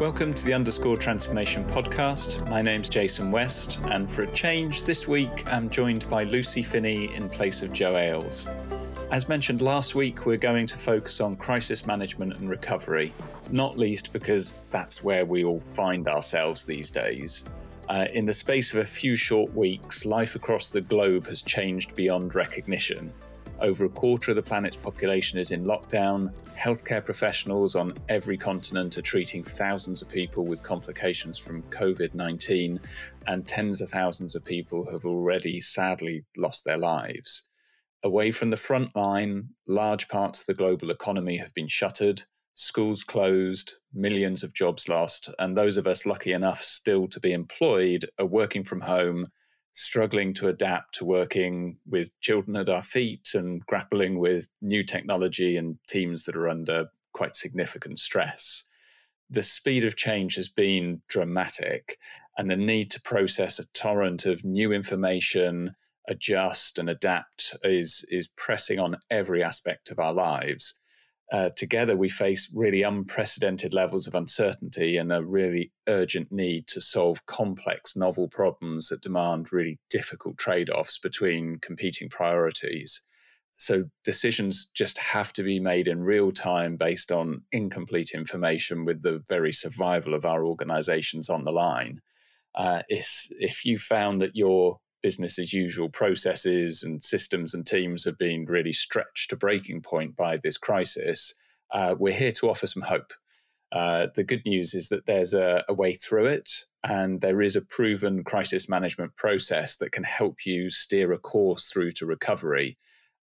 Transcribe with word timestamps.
Welcome 0.00 0.32
to 0.32 0.46
the 0.46 0.54
Underscore 0.54 0.96
Transformation 0.96 1.62
podcast. 1.66 2.48
My 2.48 2.62
name's 2.62 2.88
Jason 2.88 3.30
West, 3.30 3.78
and 3.90 4.10
for 4.10 4.22
a 4.22 4.32
change, 4.32 4.84
this 4.84 5.06
week 5.06 5.46
I'm 5.46 5.68
joined 5.68 6.08
by 6.08 6.22
Lucy 6.22 6.62
Finney 6.62 7.14
in 7.14 7.28
place 7.28 7.62
of 7.62 7.70
Joe 7.70 7.98
Ailes. 7.98 8.48
As 9.10 9.28
mentioned 9.28 9.60
last 9.60 9.94
week, 9.94 10.24
we're 10.24 10.38
going 10.38 10.66
to 10.68 10.78
focus 10.78 11.20
on 11.20 11.36
crisis 11.36 11.86
management 11.86 12.32
and 12.32 12.48
recovery, 12.48 13.12
not 13.50 13.76
least 13.76 14.10
because 14.10 14.52
that's 14.70 15.04
where 15.04 15.26
we 15.26 15.44
all 15.44 15.60
find 15.74 16.08
ourselves 16.08 16.64
these 16.64 16.88
days. 16.88 17.44
Uh, 17.90 18.06
in 18.14 18.24
the 18.24 18.32
space 18.32 18.72
of 18.72 18.78
a 18.78 18.86
few 18.86 19.14
short 19.14 19.54
weeks, 19.54 20.06
life 20.06 20.34
across 20.34 20.70
the 20.70 20.80
globe 20.80 21.26
has 21.26 21.42
changed 21.42 21.94
beyond 21.94 22.34
recognition. 22.34 23.12
Over 23.60 23.84
a 23.84 23.90
quarter 23.90 24.30
of 24.30 24.36
the 24.36 24.42
planet's 24.42 24.76
population 24.76 25.38
is 25.38 25.50
in 25.50 25.64
lockdown. 25.64 26.32
Healthcare 26.56 27.04
professionals 27.04 27.76
on 27.76 27.92
every 28.08 28.38
continent 28.38 28.96
are 28.96 29.02
treating 29.02 29.44
thousands 29.44 30.00
of 30.00 30.08
people 30.08 30.46
with 30.46 30.62
complications 30.62 31.36
from 31.36 31.62
COVID 31.64 32.14
19, 32.14 32.80
and 33.26 33.46
tens 33.46 33.82
of 33.82 33.90
thousands 33.90 34.34
of 34.34 34.46
people 34.46 34.90
have 34.90 35.04
already 35.04 35.60
sadly 35.60 36.24
lost 36.38 36.64
their 36.64 36.78
lives. 36.78 37.48
Away 38.02 38.30
from 38.30 38.48
the 38.48 38.56
front 38.56 38.96
line, 38.96 39.50
large 39.68 40.08
parts 40.08 40.40
of 40.40 40.46
the 40.46 40.54
global 40.54 40.90
economy 40.90 41.36
have 41.36 41.52
been 41.52 41.68
shuttered, 41.68 42.22
schools 42.54 43.04
closed, 43.04 43.74
millions 43.92 44.42
of 44.42 44.54
jobs 44.54 44.88
lost, 44.88 45.28
and 45.38 45.54
those 45.54 45.76
of 45.76 45.86
us 45.86 46.06
lucky 46.06 46.32
enough 46.32 46.62
still 46.62 47.06
to 47.08 47.20
be 47.20 47.34
employed 47.34 48.08
are 48.18 48.24
working 48.24 48.64
from 48.64 48.80
home 48.80 49.26
struggling 49.72 50.34
to 50.34 50.48
adapt 50.48 50.94
to 50.96 51.04
working 51.04 51.78
with 51.86 52.18
children 52.20 52.56
at 52.56 52.68
our 52.68 52.82
feet 52.82 53.30
and 53.34 53.64
grappling 53.66 54.18
with 54.18 54.48
new 54.60 54.82
technology 54.82 55.56
and 55.56 55.78
teams 55.88 56.24
that 56.24 56.36
are 56.36 56.48
under 56.48 56.86
quite 57.12 57.36
significant 57.36 57.98
stress. 57.98 58.64
The 59.28 59.42
speed 59.42 59.84
of 59.84 59.96
change 59.96 60.34
has 60.34 60.48
been 60.48 61.02
dramatic, 61.08 61.98
and 62.36 62.50
the 62.50 62.56
need 62.56 62.90
to 62.92 63.00
process 63.00 63.58
a 63.58 63.66
torrent 63.66 64.26
of 64.26 64.44
new 64.44 64.72
information, 64.72 65.76
adjust, 66.08 66.78
and 66.78 66.90
adapt 66.90 67.54
is, 67.62 68.04
is 68.08 68.26
pressing 68.26 68.80
on 68.80 68.96
every 69.08 69.42
aspect 69.42 69.90
of 69.90 70.00
our 70.00 70.12
lives 70.12 70.79
uh, 71.32 71.50
together 71.56 71.96
we 71.96 72.08
face 72.08 72.52
really 72.54 72.82
unprecedented 72.82 73.72
levels 73.72 74.06
of 74.06 74.14
uncertainty 74.14 74.96
and 74.96 75.12
a 75.12 75.22
really 75.22 75.70
urgent 75.88 76.32
need 76.32 76.66
to 76.66 76.80
solve 76.80 77.24
complex, 77.26 77.94
novel 77.96 78.28
problems 78.28 78.88
that 78.88 79.00
demand 79.00 79.52
really 79.52 79.78
difficult 79.88 80.36
trade 80.38 80.68
offs 80.68 80.98
between 80.98 81.58
competing 81.60 82.08
priorities. 82.08 83.04
So, 83.52 83.84
decisions 84.04 84.70
just 84.74 84.98
have 84.98 85.32
to 85.34 85.42
be 85.42 85.60
made 85.60 85.86
in 85.86 86.02
real 86.02 86.32
time 86.32 86.76
based 86.76 87.12
on 87.12 87.42
incomplete 87.52 88.10
information 88.12 88.84
with 88.84 89.02
the 89.02 89.22
very 89.28 89.52
survival 89.52 90.14
of 90.14 90.24
our 90.24 90.44
organizations 90.44 91.28
on 91.28 91.44
the 91.44 91.52
line. 91.52 92.00
Uh, 92.54 92.82
if 92.88 93.64
you 93.64 93.78
found 93.78 94.20
that 94.20 94.34
your 94.34 94.78
business 95.02 95.38
as 95.38 95.52
usual 95.52 95.88
processes 95.88 96.82
and 96.82 97.02
systems 97.02 97.54
and 97.54 97.66
teams 97.66 98.04
have 98.04 98.18
been 98.18 98.44
really 98.44 98.72
stretched 98.72 99.30
to 99.30 99.36
breaking 99.36 99.82
point 99.82 100.16
by 100.16 100.36
this 100.36 100.56
crisis, 100.56 101.34
uh, 101.72 101.94
we're 101.98 102.14
here 102.14 102.32
to 102.32 102.48
offer 102.48 102.66
some 102.66 102.82
hope. 102.82 103.12
Uh, 103.72 104.08
the 104.16 104.24
good 104.24 104.42
news 104.44 104.74
is 104.74 104.88
that 104.88 105.06
there's 105.06 105.32
a, 105.32 105.62
a, 105.68 105.74
way 105.74 105.92
through 105.92 106.26
it, 106.26 106.50
and 106.82 107.20
there 107.20 107.40
is 107.40 107.54
a 107.54 107.60
proven 107.60 108.24
crisis 108.24 108.68
management 108.68 109.14
process 109.14 109.76
that 109.76 109.92
can 109.92 110.02
help 110.02 110.44
you 110.44 110.70
steer 110.70 111.12
a 111.12 111.18
course 111.18 111.66
through 111.66 111.92
to 111.92 112.04
recovery. 112.04 112.76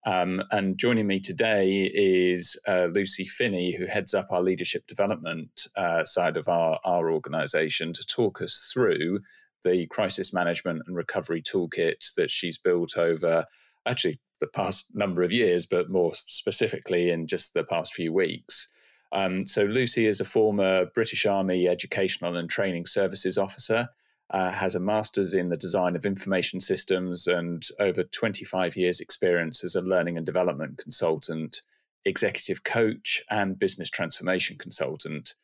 Um, 0.05 0.42
and 0.52 0.78
joining 0.78 1.05
me 1.05 1.20
today 1.20 1.92
is 1.94 2.58
uh, 2.66 2.86
Lucy 2.86 3.25
Finney, 3.25 3.75
who 3.75 3.88
heads 3.88 4.14
up 4.14 4.28
our 4.31 4.42
leadership 4.42 4.88
development 4.88 5.67
uh, 5.75 6.05
side 6.05 6.38
of 6.38 6.48
our, 6.48 6.80
our 6.86 7.11
organization, 7.11 7.92
to 7.92 8.05
talk 8.05 8.42
us 8.42 8.72
through 8.73 9.20
the 9.63 9.88
crisis 9.88 10.33
management 10.33 10.83
and 10.87 10.95
recovery 10.95 11.42
toolkit 11.42 12.14
that 12.15 12.32
she's 12.32 12.58
built 12.58 12.98
over 12.98 13.45
actually 13.86 14.20
the 14.39 14.48
past 14.48 14.87
number 14.93 15.23
of 15.23 15.32
years, 15.32 15.65
but 15.65 15.89
more 15.89 16.14
specifically 16.27 17.09
in 17.09 17.27
just 17.27 17.54
the 17.54 17.64
past 17.64 17.93
few 17.93 18.14
weeks. 18.14 18.71
Um, 19.11 19.48
so, 19.48 19.64
Lucy 19.64 20.05
is 20.05 20.20
a 20.20 20.26
former 20.26 20.86
British 20.93 21.26
Army 21.26 21.67
Educational 21.67 22.36
and 22.36 22.49
Training 22.49 22.86
Services 22.86 23.37
officer, 23.37 23.89
uh, 24.30 24.52
has 24.52 24.76
a 24.76 24.80
master's 24.80 25.33
in 25.33 25.49
the 25.49 25.58
design 25.58 25.95
of 25.95 26.05
information 26.05 26.59
systems, 26.59 27.26
and 27.26 27.64
over 27.80 28.03
25 28.03 28.76
years' 28.76 28.99
experience 28.99 29.64
as 29.64 29.76
a 29.76 29.82
learning 29.82 30.17
and 30.17 30.26
development 30.26 30.77
consultant, 30.77 31.61
executive 32.03 32.64
coach, 32.64 33.23
and 33.30 33.58
business 33.58 33.89
transformation 33.89 34.58
consultant. 34.58 35.36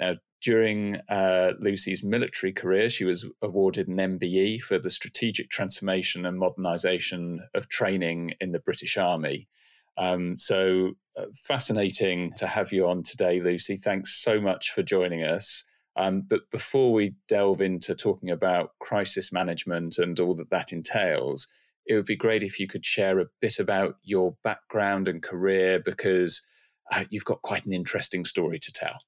Now, 0.00 0.16
during 0.40 0.96
uh, 1.08 1.52
Lucy's 1.58 2.02
military 2.02 2.52
career, 2.52 2.88
she 2.88 3.04
was 3.04 3.26
awarded 3.42 3.88
an 3.88 3.96
MBE 3.96 4.62
for 4.62 4.78
the 4.78 4.90
strategic 4.90 5.50
transformation 5.50 6.24
and 6.24 6.38
modernization 6.38 7.40
of 7.54 7.68
training 7.68 8.34
in 8.40 8.52
the 8.52 8.58
British 8.58 8.96
Army. 8.96 9.48
Um, 9.98 10.38
so 10.38 10.92
uh, 11.16 11.26
fascinating 11.34 12.32
to 12.38 12.46
have 12.46 12.72
you 12.72 12.86
on 12.86 13.02
today, 13.02 13.40
Lucy. 13.40 13.76
Thanks 13.76 14.14
so 14.14 14.40
much 14.40 14.70
for 14.70 14.82
joining 14.82 15.22
us. 15.22 15.64
Um, 15.96 16.22
but 16.22 16.50
before 16.50 16.92
we 16.92 17.16
delve 17.28 17.60
into 17.60 17.94
talking 17.94 18.30
about 18.30 18.78
crisis 18.78 19.32
management 19.32 19.98
and 19.98 20.18
all 20.18 20.34
that 20.36 20.50
that 20.50 20.72
entails, 20.72 21.48
it 21.86 21.94
would 21.94 22.06
be 22.06 22.16
great 22.16 22.42
if 22.42 22.58
you 22.58 22.66
could 22.66 22.86
share 22.86 23.18
a 23.18 23.26
bit 23.40 23.58
about 23.58 23.96
your 24.02 24.36
background 24.42 25.08
and 25.08 25.22
career 25.22 25.78
because 25.78 26.42
uh, 26.92 27.04
you've 27.10 27.24
got 27.24 27.42
quite 27.42 27.66
an 27.66 27.72
interesting 27.72 28.24
story 28.24 28.58
to 28.58 28.72
tell. 28.72 29.00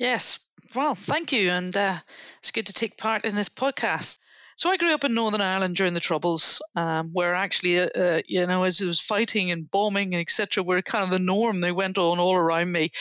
Yes. 0.00 0.38
Well, 0.74 0.94
thank 0.94 1.30
you. 1.32 1.50
And 1.50 1.76
uh, 1.76 1.98
it's 2.38 2.52
good 2.52 2.66
to 2.66 2.72
take 2.72 2.96
part 2.96 3.26
in 3.26 3.34
this 3.34 3.50
podcast. 3.50 4.18
So 4.56 4.70
I 4.70 4.78
grew 4.78 4.94
up 4.94 5.04
in 5.04 5.12
Northern 5.14 5.42
Ireland 5.42 5.76
during 5.76 5.94
the 5.94 6.00
Troubles, 6.00 6.62
um, 6.74 7.10
where 7.12 7.34
actually, 7.34 7.80
uh, 7.80 7.88
uh, 7.94 8.20
you 8.26 8.46
know, 8.46 8.64
as 8.64 8.80
it 8.80 8.86
was 8.86 8.98
fighting 9.00 9.50
and 9.50 9.70
bombing 9.70 10.14
and 10.14 10.20
etc., 10.22 10.64
were 10.64 10.80
kind 10.82 11.04
of 11.04 11.10
the 11.10 11.18
norm. 11.24 11.60
They 11.60 11.70
went 11.72 11.98
on 11.98 12.18
all 12.18 12.34
around 12.34 12.72
me, 12.72 12.92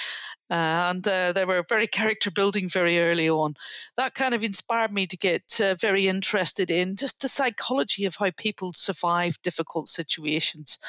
uh, 0.50 0.90
and 0.90 1.08
uh, 1.08 1.32
they 1.32 1.46
were 1.46 1.64
very 1.68 1.86
character 1.86 2.32
building 2.32 2.70
very 2.70 3.00
early 3.00 3.30
on. 3.30 3.54
That 3.98 4.16
kind 4.16 4.34
of 4.34 4.44
inspired 4.44 4.92
me 4.92 5.06
to 5.08 5.18
get 5.18 5.44
uh, 5.62 5.76
very 5.76 6.08
interested 6.08 6.72
in 6.72 6.96
just 6.96 7.22
the 7.22 7.28
psychology 7.28 8.06
of 8.06 8.16
how 8.16 8.32
people 8.36 8.74
survive 8.74 9.42
difficult 9.44 9.88
situations. 9.88 10.80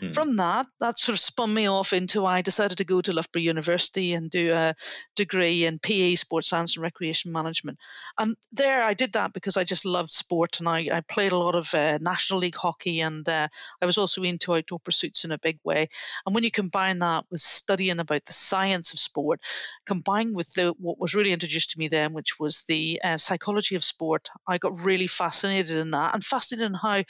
Mm. 0.00 0.14
From 0.14 0.36
that, 0.36 0.66
that 0.80 0.98
sort 0.98 1.14
of 1.14 1.20
spun 1.20 1.52
me 1.52 1.68
off 1.68 1.92
into 1.92 2.26
I 2.26 2.42
decided 2.42 2.78
to 2.78 2.84
go 2.84 3.00
to 3.00 3.12
Loughborough 3.12 3.42
University 3.42 4.12
and 4.12 4.30
do 4.30 4.52
a 4.52 4.74
degree 5.16 5.64
in 5.64 5.80
PE, 5.80 6.14
Sports 6.14 6.48
Science 6.48 6.76
and 6.76 6.82
Recreation 6.82 7.32
Management. 7.32 7.78
And 8.18 8.36
there 8.52 8.82
I 8.82 8.94
did 8.94 9.14
that 9.14 9.32
because 9.32 9.56
I 9.56 9.64
just 9.64 9.84
loved 9.84 10.10
sport 10.10 10.60
and 10.60 10.68
I, 10.68 10.88
I 10.92 11.00
played 11.00 11.32
a 11.32 11.38
lot 11.38 11.56
of 11.56 11.74
uh, 11.74 11.98
National 12.00 12.38
League 12.38 12.56
hockey 12.56 13.00
and 13.00 13.28
uh, 13.28 13.48
I 13.82 13.86
was 13.86 13.98
also 13.98 14.22
into 14.22 14.54
outdoor 14.54 14.78
pursuits 14.78 15.24
in 15.24 15.32
a 15.32 15.38
big 15.38 15.58
way. 15.64 15.88
And 16.24 16.34
when 16.34 16.44
you 16.44 16.50
combine 16.52 17.00
that 17.00 17.24
with 17.30 17.40
studying 17.40 17.98
about 17.98 18.24
the 18.24 18.32
science 18.32 18.92
of 18.92 18.98
sport, 19.08 19.40
combined 19.86 20.34
with 20.34 20.52
the, 20.54 20.74
what 20.78 20.98
was 20.98 21.14
really 21.14 21.32
introduced 21.32 21.70
to 21.70 21.78
me 21.78 21.88
then, 21.88 22.12
which 22.12 22.38
was 22.38 22.64
the 22.68 23.00
uh, 23.02 23.18
psychology 23.18 23.74
of 23.74 23.84
sport. 23.84 24.28
I 24.46 24.58
got 24.58 24.84
really 24.84 25.06
fascinated 25.06 25.76
in 25.76 25.90
that 25.92 26.14
and 26.14 26.24
fascinated 26.24 26.70
in 26.70 26.74
how 26.74 27.02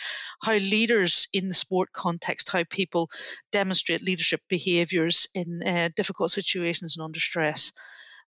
how 0.43 0.55
leaders 0.55 1.29
in 1.33 1.49
the 1.49 1.55
sport 1.55 1.93
context, 1.93 2.51
how 2.51 2.65
people 2.65 3.11
demonstrate 3.53 4.03
leadership 4.03 4.41
behaviours 4.49 5.27
in 5.35 5.63
uh, 5.67 5.89
difficult 5.97 6.31
situations 6.31 6.97
and 6.97 7.05
under 7.05 7.21
stress 7.21 7.73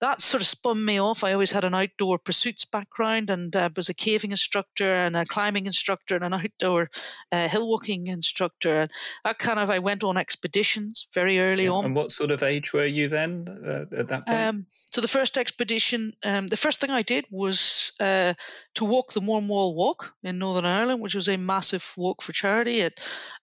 that 0.00 0.20
sort 0.20 0.42
of 0.42 0.46
spun 0.46 0.82
me 0.84 1.00
off. 1.00 1.24
I 1.24 1.32
always 1.32 1.50
had 1.50 1.64
an 1.64 1.74
outdoor 1.74 2.18
pursuits 2.18 2.64
background 2.64 3.30
and 3.30 3.54
uh, 3.54 3.70
was 3.74 3.88
a 3.88 3.94
caving 3.94 4.30
instructor 4.30 4.92
and 4.92 5.16
a 5.16 5.24
climbing 5.24 5.66
instructor 5.66 6.14
and 6.14 6.24
an 6.24 6.34
outdoor 6.34 6.90
uh, 7.32 7.48
hill 7.48 7.68
walking 7.68 8.06
instructor. 8.06 8.82
And 8.82 8.90
that 9.24 9.38
kind 9.38 9.58
of, 9.58 9.70
I 9.70 9.80
went 9.80 10.04
on 10.04 10.16
expeditions 10.16 11.08
very 11.12 11.40
early 11.40 11.64
yeah, 11.64 11.70
on. 11.70 11.84
And 11.84 11.94
what 11.96 12.12
sort 12.12 12.30
of 12.30 12.42
age 12.42 12.72
were 12.72 12.86
you 12.86 13.08
then 13.08 13.46
uh, 13.48 13.96
at 13.96 14.08
that 14.08 14.26
point? 14.26 14.38
Um, 14.38 14.66
so 14.90 15.00
the 15.00 15.08
first 15.08 15.36
expedition, 15.36 16.12
um, 16.24 16.46
the 16.46 16.56
first 16.56 16.80
thing 16.80 16.90
I 16.90 17.02
did 17.02 17.26
was 17.30 17.92
uh, 17.98 18.34
to 18.74 18.84
walk 18.84 19.12
the 19.12 19.20
Mourne 19.20 19.48
Walk 19.48 20.14
in 20.22 20.38
Northern 20.38 20.64
Ireland, 20.64 21.02
which 21.02 21.14
was 21.14 21.28
a 21.28 21.36
massive 21.36 21.92
walk 21.96 22.22
for 22.22 22.32
charity 22.32 22.82
at 22.82 22.92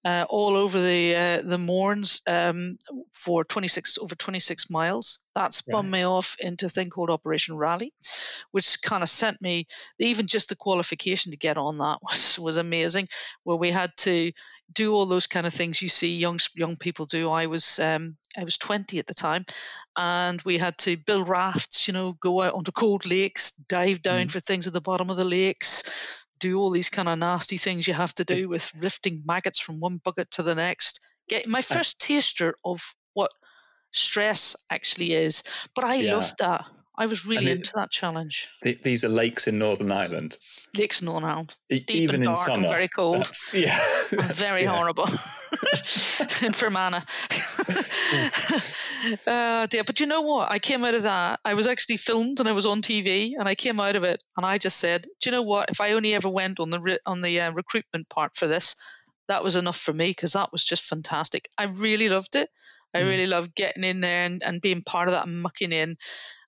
uh, 0.05 0.25
all 0.29 0.55
over 0.55 0.79
the 0.79 1.15
uh, 1.15 1.41
the 1.43 1.57
Mournes 1.57 2.21
um, 2.27 2.77
for 3.13 3.43
26 3.43 3.97
over 3.97 4.15
26 4.15 4.69
miles. 4.69 5.24
That 5.35 5.53
spun 5.53 5.85
right. 5.85 5.91
me 5.91 6.05
off 6.05 6.37
into 6.39 6.67
a 6.67 6.69
thing 6.69 6.89
called 6.89 7.09
Operation 7.09 7.57
Raleigh, 7.57 7.93
which 8.51 8.81
kind 8.81 9.03
of 9.03 9.09
sent 9.09 9.41
me 9.41 9.67
even 9.99 10.27
just 10.27 10.49
the 10.49 10.55
qualification 10.55 11.31
to 11.31 11.37
get 11.37 11.57
on 11.57 11.77
that 11.79 11.99
was 12.03 12.39
was 12.39 12.57
amazing. 12.57 13.07
Where 13.43 13.57
we 13.57 13.71
had 13.71 13.91
to 13.97 14.31
do 14.73 14.95
all 14.95 15.05
those 15.05 15.27
kind 15.27 15.45
of 15.45 15.53
things 15.53 15.81
you 15.81 15.89
see 15.89 16.17
young 16.17 16.39
young 16.55 16.75
people 16.77 17.05
do. 17.05 17.29
I 17.29 17.45
was 17.47 17.79
um, 17.79 18.17
I 18.37 18.43
was 18.43 18.57
20 18.57 18.99
at 18.99 19.07
the 19.07 19.13
time, 19.13 19.45
and 19.95 20.41
we 20.41 20.57
had 20.57 20.77
to 20.79 20.97
build 20.97 21.29
rafts. 21.29 21.87
You 21.87 21.93
know, 21.93 22.13
go 22.13 22.41
out 22.41 22.53
onto 22.53 22.71
cold 22.71 23.05
lakes, 23.05 23.51
dive 23.51 24.01
down 24.01 24.27
mm. 24.27 24.31
for 24.31 24.39
things 24.39 24.67
at 24.67 24.73
the 24.73 24.81
bottom 24.81 25.09
of 25.09 25.17
the 25.17 25.25
lakes, 25.25 25.83
do 26.39 26.59
all 26.59 26.69
these 26.69 26.89
kind 26.89 27.07
of 27.07 27.19
nasty 27.19 27.57
things 27.57 27.87
you 27.87 27.93
have 27.93 28.13
to 28.15 28.23
do 28.23 28.49
with 28.49 28.71
lifting 28.79 29.23
maggots 29.25 29.59
from 29.59 29.79
one 29.79 29.97
bucket 30.03 30.31
to 30.31 30.43
the 30.43 30.55
next. 30.55 30.99
Get 31.27 31.47
my 31.47 31.61
first 31.61 31.99
taster 31.99 32.55
of 32.63 32.81
stress 33.95 34.55
actually 34.69 35.13
is. 35.13 35.43
But 35.73 35.85
I 35.85 35.95
yeah. 35.95 36.15
loved 36.15 36.35
that. 36.39 36.65
I 36.97 37.07
was 37.07 37.25
really 37.25 37.47
it- 37.47 37.57
into 37.57 37.73
that 37.75 37.91
challenge. 37.91 38.47
Th- 38.63 38.81
these 38.81 39.03
are 39.03 39.09
lakes 39.09 39.47
in 39.47 39.57
Northern 39.59 39.91
Ireland, 39.91 40.37
Lakes 40.77 41.01
in 41.01 41.07
Northern 41.07 41.29
Ireland, 41.29 41.55
E- 41.69 41.79
deep 41.81 41.97
even 41.97 42.15
and 42.15 42.23
in 42.23 42.33
dark 42.33 42.47
summer. 42.47 42.59
and 42.59 42.69
very 42.69 42.87
cold. 42.87 43.17
That's- 43.17 43.53
yeah, 43.53 43.77
that's- 44.11 44.39
very 44.39 44.63
yeah. 44.63 44.73
horrible. 44.75 45.05
in 46.43 46.51
Fermanagh. 46.53 47.03
uh, 49.27 49.67
dear, 49.67 49.83
but 49.83 49.99
you 49.99 50.05
know 50.05 50.21
what? 50.21 50.51
I 50.51 50.59
came 50.59 50.83
out 50.83 50.93
of 50.95 51.03
that. 51.03 51.39
I 51.45 51.53
was 51.53 51.67
actually 51.67 51.97
filmed 51.97 52.39
and 52.39 52.47
I 52.49 52.53
was 52.53 52.65
on 52.65 52.81
TV, 52.81 53.33
and 53.37 53.47
I 53.47 53.55
came 53.55 53.79
out 53.79 53.95
of 53.95 54.03
it, 54.03 54.21
and 54.37 54.45
I 54.45 54.57
just 54.57 54.77
said, 54.77 55.03
"Do 55.03 55.29
you 55.29 55.31
know 55.31 55.43
what? 55.43 55.69
If 55.69 55.81
I 55.81 55.93
only 55.93 56.13
ever 56.13 56.29
went 56.29 56.59
on 56.59 56.69
the 56.69 56.79
re- 56.79 56.99
on 57.05 57.21
the 57.21 57.41
uh, 57.41 57.51
recruitment 57.51 58.09
part 58.09 58.35
for 58.37 58.47
this, 58.47 58.75
that 59.27 59.43
was 59.43 59.55
enough 59.55 59.77
for 59.77 59.93
me 59.93 60.09
because 60.09 60.33
that 60.33 60.51
was 60.51 60.63
just 60.63 60.83
fantastic. 60.85 61.49
I 61.57 61.65
really 61.65 62.09
loved 62.09 62.35
it. 62.35 62.49
I 62.95 63.01
Mm. 63.01 63.07
really 63.09 63.27
love 63.27 63.53
getting 63.53 63.83
in 63.83 64.01
there 64.01 64.23
and, 64.23 64.41
and 64.43 64.61
being 64.61 64.81
part 64.81 65.07
of 65.07 65.13
that 65.13 65.27
and 65.27 65.41
mucking 65.41 65.71
in, 65.73 65.97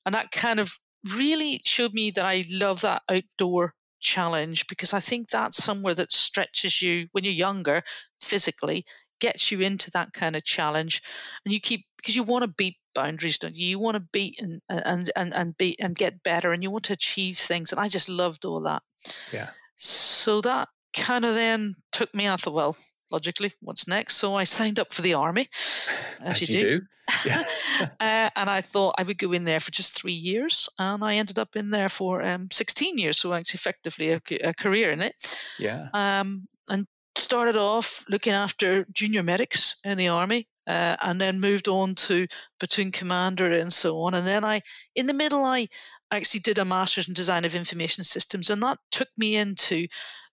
and 0.05 0.15
that 0.15 0.31
kind 0.31 0.59
of 0.59 0.71
really 1.15 1.61
showed 1.65 1.93
me 1.93 2.11
that 2.11 2.25
I 2.25 2.43
love 2.49 2.81
that 2.81 3.01
outdoor 3.09 3.73
challenge 3.99 4.67
because 4.67 4.93
I 4.93 4.99
think 4.99 5.29
that's 5.29 5.63
somewhere 5.63 5.95
that 5.95 6.11
stretches 6.11 6.81
you 6.81 7.07
when 7.11 7.23
you're 7.23 7.33
younger 7.33 7.81
physically, 8.21 8.85
gets 9.19 9.51
you 9.51 9.61
into 9.61 9.91
that 9.91 10.13
kind 10.13 10.35
of 10.35 10.43
challenge, 10.43 11.01
and 11.45 11.53
you 11.53 11.59
keep 11.59 11.85
because 11.97 12.15
you 12.15 12.23
want 12.23 12.43
to 12.45 12.53
beat 12.57 12.77
boundaries, 12.93 13.39
don't 13.39 13.55
you? 13.55 13.67
You 13.67 13.79
want 13.79 13.95
to 13.95 14.07
beat 14.11 14.39
and 14.41 14.61
and 14.69 15.11
and 15.15 15.33
and 15.33 15.57
beat 15.57 15.77
and 15.79 15.95
get 15.95 16.23
better, 16.23 16.53
and 16.53 16.63
you 16.63 16.71
want 16.71 16.85
to 16.85 16.93
achieve 16.93 17.37
things, 17.37 17.71
and 17.71 17.81
I 17.81 17.89
just 17.89 18.09
loved 18.09 18.45
all 18.45 18.61
that. 18.61 18.83
Yeah. 19.33 19.49
So 19.75 20.41
that 20.41 20.69
kind 20.95 21.25
of 21.25 21.35
then 21.35 21.75
took 21.91 22.13
me 22.13 22.25
out 22.25 22.41
the 22.41 22.51
well. 22.51 22.75
Logically, 23.11 23.51
what's 23.61 23.87
next? 23.87 24.15
So 24.15 24.35
I 24.35 24.43
signed 24.43 24.79
up 24.79 24.91
for 24.91 25.01
the 25.01 25.15
army, 25.15 25.47
as, 26.19 26.41
you, 26.41 26.59
do. 26.59 26.81
Yeah. 27.25 27.43
uh, 28.01 28.29
and 28.35 28.49
I 28.49 28.61
thought 28.61 28.95
I 28.97 29.03
would 29.03 29.17
go 29.17 29.31
in 29.31 29.45
there 29.45 29.61
for 29.61 29.71
just 29.71 29.93
three 29.99 30.13
years, 30.13 30.67
and 30.77 31.03
I 31.03 31.15
ended 31.15 31.39
up 31.39 31.55
in 31.55 31.69
there 31.69 31.89
for 31.89 32.21
um, 32.21 32.49
16 32.51 32.97
years, 32.97 33.17
so 33.17 33.33
actually 33.33 33.57
effectively 33.57 34.11
a, 34.11 34.21
a 34.49 34.53
career 34.53 34.91
in 34.91 35.01
it. 35.01 35.13
Yeah. 35.57 35.87
Um, 35.93 36.47
and 36.67 36.85
started 37.15 37.55
off 37.55 38.03
looking 38.09 38.33
after 38.33 38.85
junior 38.91 39.23
medics 39.23 39.75
in 39.83 39.97
the 39.97 40.09
army, 40.09 40.47
uh, 40.67 40.97
and 41.01 41.19
then 41.19 41.39
moved 41.39 41.69
on 41.69 41.95
to 41.95 42.27
platoon 42.59 42.91
commander 42.91 43.51
and 43.51 43.71
so 43.71 44.01
on. 44.01 44.13
And 44.13 44.27
then 44.27 44.43
I, 44.43 44.61
in 44.95 45.05
the 45.05 45.13
middle, 45.13 45.45
I 45.45 45.67
actually 46.11 46.41
did 46.41 46.57
a 46.57 46.65
master's 46.65 47.07
in 47.07 47.13
design 47.13 47.45
of 47.45 47.55
information 47.55 48.03
systems, 48.03 48.49
and 48.49 48.61
that 48.63 48.77
took 48.91 49.09
me 49.17 49.37
into 49.37 49.87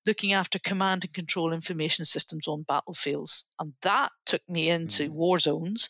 looking 0.06 0.32
after 0.34 0.58
command 0.58 1.04
and 1.04 1.14
control 1.14 1.52
information 1.52 2.04
systems 2.04 2.48
on 2.48 2.62
battlefields. 2.62 3.44
And 3.58 3.72
that 3.82 4.10
took 4.26 4.42
me 4.48 4.68
into 4.70 5.08
Mm. 5.08 5.12
war 5.12 5.38
zones 5.38 5.88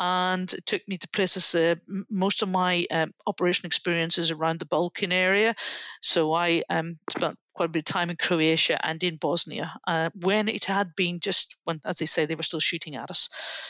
and 0.00 0.52
it 0.52 0.66
took 0.66 0.82
me 0.88 0.98
to 0.98 1.08
places. 1.08 1.54
Uh, 1.54 1.76
most 2.10 2.42
of 2.42 2.48
my 2.48 2.86
um, 2.90 3.12
operation 3.26 3.66
experiences 3.66 4.30
around 4.30 4.58
the 4.58 4.66
Balkan 4.66 5.12
area, 5.12 5.54
so 6.00 6.32
I 6.32 6.62
um, 6.68 6.98
spent 7.10 7.36
quite 7.54 7.66
a 7.66 7.72
bit 7.72 7.88
of 7.88 7.92
time 7.92 8.10
in 8.10 8.16
Croatia 8.16 8.78
and 8.84 9.02
in 9.04 9.16
Bosnia 9.16 9.72
uh, 9.86 10.10
when 10.14 10.48
it 10.48 10.64
had 10.64 10.94
been 10.96 11.20
just 11.20 11.56
when, 11.64 11.80
as 11.84 11.98
they 11.98 12.06
say, 12.06 12.26
they 12.26 12.34
were 12.34 12.42
still 12.42 12.60
shooting 12.60 12.96
at 12.96 13.10
us. 13.10 13.28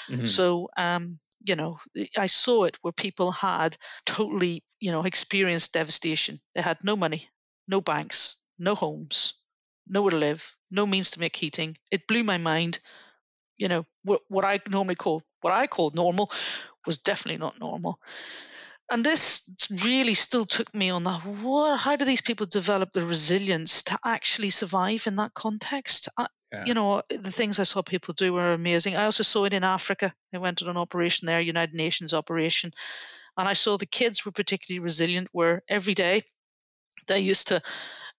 Mhm. 0.09 0.27
So, 0.27 0.69
um, 0.77 1.19
you 1.45 1.57
know, 1.57 1.79
I 2.17 2.27
saw 2.27 2.65
it 2.65 2.79
where 2.81 2.93
people 2.93 3.31
had 3.31 3.77
totally, 4.07 4.65
you 4.81 4.93
know, 4.93 5.03
experienced 5.05 5.75
devastation. 5.75 6.41
They 6.55 6.63
had 6.63 6.79
no 6.83 6.97
money, 6.97 7.29
no 7.69 7.83
banks, 7.83 8.37
no 8.59 8.75
homes, 8.75 9.35
nowhere 9.87 10.11
to 10.11 10.17
live, 10.17 10.57
no 10.71 10.87
means 10.87 11.13
to 11.13 11.21
make 11.21 11.37
heating. 11.37 11.77
It 11.91 12.07
blew 12.07 12.25
my 12.25 12.39
mind. 12.39 12.79
You 13.57 13.69
know, 13.69 13.87
what, 14.03 14.21
what 14.29 14.45
I 14.45 14.59
normally 14.69 14.97
call, 14.97 15.23
what 15.41 15.53
I 15.53 15.67
call 15.67 15.93
normal 15.95 16.31
was 16.87 16.99
definitely 16.99 17.39
not 17.39 17.61
normal. 17.61 18.01
And 18.91 19.05
this 19.05 19.49
really 19.85 20.15
still 20.15 20.45
took 20.45 20.75
me 20.75 20.91
on 20.91 21.05
that. 21.05 21.25
What, 21.25 21.81
how 21.81 21.97
do 21.97 22.05
these 22.05 22.21
people 22.21 22.47
develop 22.47 22.93
the 22.93 23.07
resilience 23.07 23.85
to 23.85 23.99
actually 24.05 24.51
survive 24.51 25.07
in 25.07 25.17
that 25.17 25.33
context? 25.35 26.09
I, 26.19 26.27
Yeah. 26.53 26.65
you 26.67 26.75
know, 26.75 27.03
the 27.09 27.31
things 27.31 27.59
I 27.59 27.65
saw 27.65 27.83
people 27.83 28.15
do 28.15 28.33
were 28.33 28.53
amazing. 28.53 28.97
I 28.97 29.07
also 29.07 29.23
saw 29.23 29.45
it 29.45 29.55
in 29.55 29.65
Africa. 29.65 30.13
I 30.35 30.39
went 30.39 30.63
on 30.63 30.69
an 30.69 30.77
operation 30.77 31.27
there, 31.27 31.41
United 31.41 31.75
Nations 31.75 32.13
operation, 32.13 32.73
and 33.37 33.49
I 33.49 33.55
saw 33.55 33.79
the 33.79 33.87
kids 33.87 34.25
were 34.25 34.33
particularly 34.33 34.81
resilient. 34.85 35.29
Where 35.33 35.63
every 35.69 35.95
day 35.95 36.23
they 37.07 37.21
used 37.21 37.49
to 37.49 37.63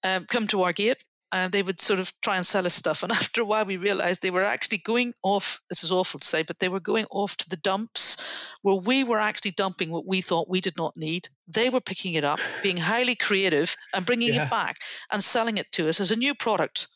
um, 0.03 0.25
come 0.25 0.47
to 0.47 0.63
our 0.63 0.73
gate 0.73 1.03
and 1.35 1.51
they 1.51 1.61
would 1.61 1.81
sort 1.81 1.99
of 1.99 2.13
try 2.21 2.37
and 2.37 2.45
sell 2.45 2.65
us 2.65 2.73
stuff. 2.73 3.03
And 3.03 3.11
after 3.19 3.41
a 3.41 3.45
while, 3.45 3.65
we 3.65 3.75
realized 3.75 4.21
they 4.21 4.31
were 4.31 4.45
actually 4.45 4.77
going 4.77 5.13
off. 5.21 5.59
This 5.69 5.83
is 5.83 5.91
awful 5.91 6.21
to 6.21 6.25
say, 6.27 6.43
but 6.43 6.59
they 6.59 6.69
were 6.69 6.79
going 6.79 7.05
off 7.11 7.35
to 7.37 7.49
the 7.49 7.57
dumps 7.57 8.15
where 8.61 8.75
we 8.77 9.03
were 9.03 9.19
actually 9.19 9.51
dumping 9.51 9.91
what 9.91 10.07
we 10.07 10.21
thought 10.21 10.49
we 10.49 10.61
did 10.61 10.77
not 10.77 10.95
need. 10.95 11.27
They 11.49 11.69
were 11.69 11.81
picking 11.81 12.13
it 12.13 12.23
up, 12.23 12.39
being 12.63 12.77
highly 12.77 13.15
creative, 13.15 13.75
and 13.93 14.05
bringing 14.05 14.33
Yeah. 14.33 14.45
it 14.45 14.49
back 14.49 14.77
and 15.11 15.21
selling 15.21 15.57
it 15.57 15.69
to 15.73 15.89
us 15.89 15.99
as 15.99 16.11
a 16.11 16.15
new 16.15 16.35
product. 16.35 16.87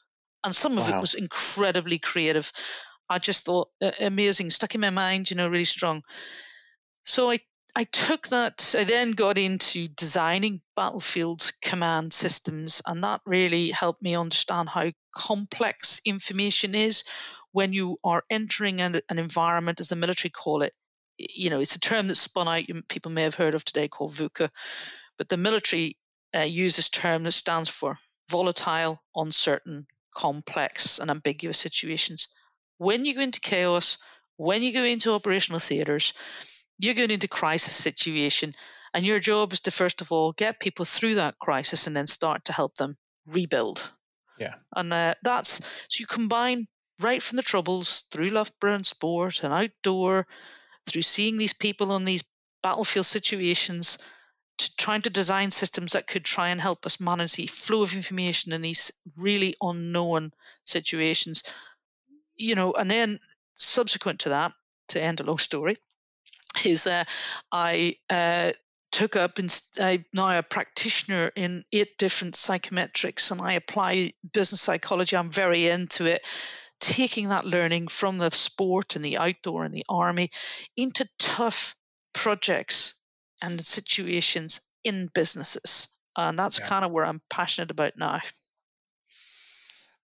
And 0.46 0.56
some 0.56 0.78
of 0.78 0.88
it 0.88 0.96
was 1.02 1.16
incredibly 1.16 2.00
creative. 2.00 2.50
I 3.10 3.20
just 3.20 3.44
thought 3.44 3.68
uh, 3.82 3.92
amazing, 4.00 4.52
stuck 4.52 4.74
in 4.74 4.80
my 4.80 4.90
mind, 4.90 5.30
you 5.30 5.36
know, 5.36 5.50
really 5.50 5.66
strong. 5.66 6.02
So 7.04 7.30
I 7.30 7.40
I 7.76 7.84
took 7.84 8.30
that. 8.30 8.76
I 8.78 8.84
then 8.84 9.12
got 9.12 9.38
into 9.38 9.88
designing 9.88 10.62
battlefield 10.76 11.52
command 11.62 12.14
systems, 12.14 12.82
and 12.86 13.04
that 13.04 13.22
really 13.26 13.70
helped 13.70 14.02
me 14.02 14.16
understand 14.16 14.70
how 14.70 14.92
complex 15.14 16.02
information 16.06 16.76
is 16.76 17.04
when 17.52 17.74
you 17.74 17.98
are 18.04 18.24
entering 18.30 18.82
an, 18.82 19.02
an 19.10 19.20
environment, 19.20 19.80
as 19.80 19.90
the 19.90 19.96
military 19.96 20.32
call 20.32 20.62
it. 20.62 20.74
You 21.18 21.50
know, 21.50 21.60
it's 21.60 21.76
a 21.76 21.80
term 21.80 22.08
that 22.08 22.16
spun 22.16 22.48
out. 22.48 22.66
People 22.88 23.12
may 23.12 23.24
have 23.24 23.36
heard 23.36 23.56
of 23.56 23.66
today 23.66 23.88
called 23.88 24.12
VUCA, 24.12 24.50
but 25.18 25.30
the 25.30 25.38
military 25.38 25.98
uh, 26.36 26.42
use 26.42 26.76
this 26.76 26.90
term 26.90 27.24
that 27.24 27.32
stands 27.32 27.70
for 27.70 27.98
volatile, 28.30 29.02
uncertain, 29.16 29.88
complex, 30.16 31.00
and 31.00 31.12
ambiguous 31.12 31.58
situations. 31.58 32.28
When 32.78 33.06
you 33.06 33.16
go 33.16 33.22
into 33.22 33.42
chaos, 33.42 33.98
when 34.38 34.64
you 34.64 34.72
go 34.72 34.84
into 34.84 35.12
operational 35.14 35.60
theaters, 35.60 36.14
you're 36.80 36.96
going 36.96 37.12
into 37.12 37.28
crisis 37.28 37.76
situation, 37.76 38.56
and 38.94 39.06
your 39.06 39.20
job 39.20 39.54
is 39.54 39.60
to 39.62 39.72
first 39.72 40.02
of 40.02 40.12
all 40.12 40.32
get 40.32 40.60
people 40.60 40.86
through 40.86 41.16
that 41.16 41.38
crisis 41.38 41.86
and 41.86 41.96
then 41.96 42.08
start 42.08 42.46
to 42.46 42.54
help 42.54 42.76
them 42.76 42.98
rebuild. 43.28 43.92
Yeah. 44.40 44.56
And 44.76 44.92
uh, 44.92 45.16
that's 45.22 45.64
so 45.90 46.00
you 46.00 46.08
combine 46.08 46.66
right 47.00 47.22
from 47.22 47.36
the 47.36 47.44
troubles 47.44 48.06
through 48.12 48.30
Loughborough 48.30 48.76
and 48.76 48.86
sport 48.86 49.44
and 49.44 49.54
outdoor, 49.54 50.26
through 50.88 51.02
seeing 51.02 51.38
these 51.38 51.54
people 51.54 51.92
on 51.92 52.06
these 52.06 52.24
battlefield 52.64 53.06
situations, 53.06 53.98
to 54.58 54.76
trying 54.78 55.02
to 55.02 55.10
design 55.10 55.52
systems 55.52 55.94
that 55.94 56.08
could 56.08 56.26
try 56.26 56.50
and 56.50 56.60
help 56.60 56.86
us 56.86 57.00
manage 57.00 57.34
the 57.34 57.48
flow 57.48 57.84
of 57.84 57.94
information 57.94 58.54
in 58.54 58.62
these 58.62 58.92
really 59.18 59.56
unknown 59.62 60.32
situations. 60.66 61.44
You 62.36 62.56
know, 62.56 62.74
and 62.74 62.90
then 62.90 63.20
subsequent 63.58 64.22
to 64.22 64.30
that, 64.30 64.54
to 64.90 65.02
end 65.02 65.20
a 65.20 65.24
long 65.24 65.38
story, 65.38 65.78
is 66.66 66.88
uh, 66.88 67.04
I 67.52 67.96
uh, 68.10 68.52
took 68.92 69.16
up 69.16 69.40
and 69.40 69.62
I'm 69.80 70.06
now 70.14 70.38
a 70.38 70.44
practitioner 70.44 71.32
in 71.36 71.64
eight 71.72 71.98
different 71.98 72.36
psychometrics 72.36 73.32
and 73.32 73.42
I 73.42 73.54
apply 73.54 74.14
business 74.34 74.62
psychology. 74.62 75.16
I'm 75.16 75.32
very 75.32 75.68
into 75.68 76.06
it. 76.06 76.22
Taking 76.80 77.30
that 77.30 77.46
learning 77.46 77.90
from 77.90 78.18
the 78.18 78.32
sport 78.32 78.96
and 78.96 79.04
the 79.04 79.18
outdoor 79.18 79.66
and 79.66 79.74
the 79.74 79.86
army 79.90 80.30
into 80.78 81.08
tough 81.20 81.76
projects 82.14 82.94
and 83.42 83.60
situations 83.60 84.62
in 84.84 85.10
businesses. 85.14 85.90
And 86.16 86.40
that's 86.40 86.60
Yeah. 86.60 86.68
kind 86.68 86.86
of 86.86 86.92
where 86.92 87.06
I'm 87.06 87.22
passionate 87.30 87.72
about 87.72 87.98
now. 87.98 88.22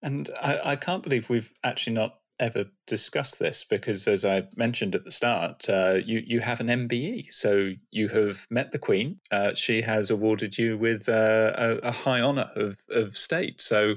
And 0.01 0.29
I, 0.41 0.59
I 0.71 0.75
can't 0.75 1.01
believe 1.01 1.29
we've 1.29 1.51
actually 1.63 1.93
not 1.93 2.19
ever 2.39 2.65
discussed 2.87 3.39
this 3.39 3.63
because, 3.63 4.07
as 4.07 4.25
I 4.25 4.47
mentioned 4.55 4.95
at 4.95 5.05
the 5.05 5.11
start, 5.11 5.69
uh, 5.69 5.95
you 6.03 6.21
you 6.25 6.41
have 6.41 6.59
an 6.59 6.67
MBE, 6.67 7.31
so 7.31 7.71
you 7.91 8.09
have 8.09 8.47
met 8.49 8.71
the 8.71 8.79
Queen. 8.79 9.19
Uh, 9.31 9.53
she 9.53 9.81
has 9.81 10.09
awarded 10.09 10.57
you 10.57 10.77
with 10.77 11.07
uh, 11.09 11.51
a, 11.55 11.75
a 11.77 11.91
high 11.91 12.21
honour 12.21 12.49
of 12.55 12.77
of 12.89 13.17
state. 13.17 13.61
So, 13.61 13.95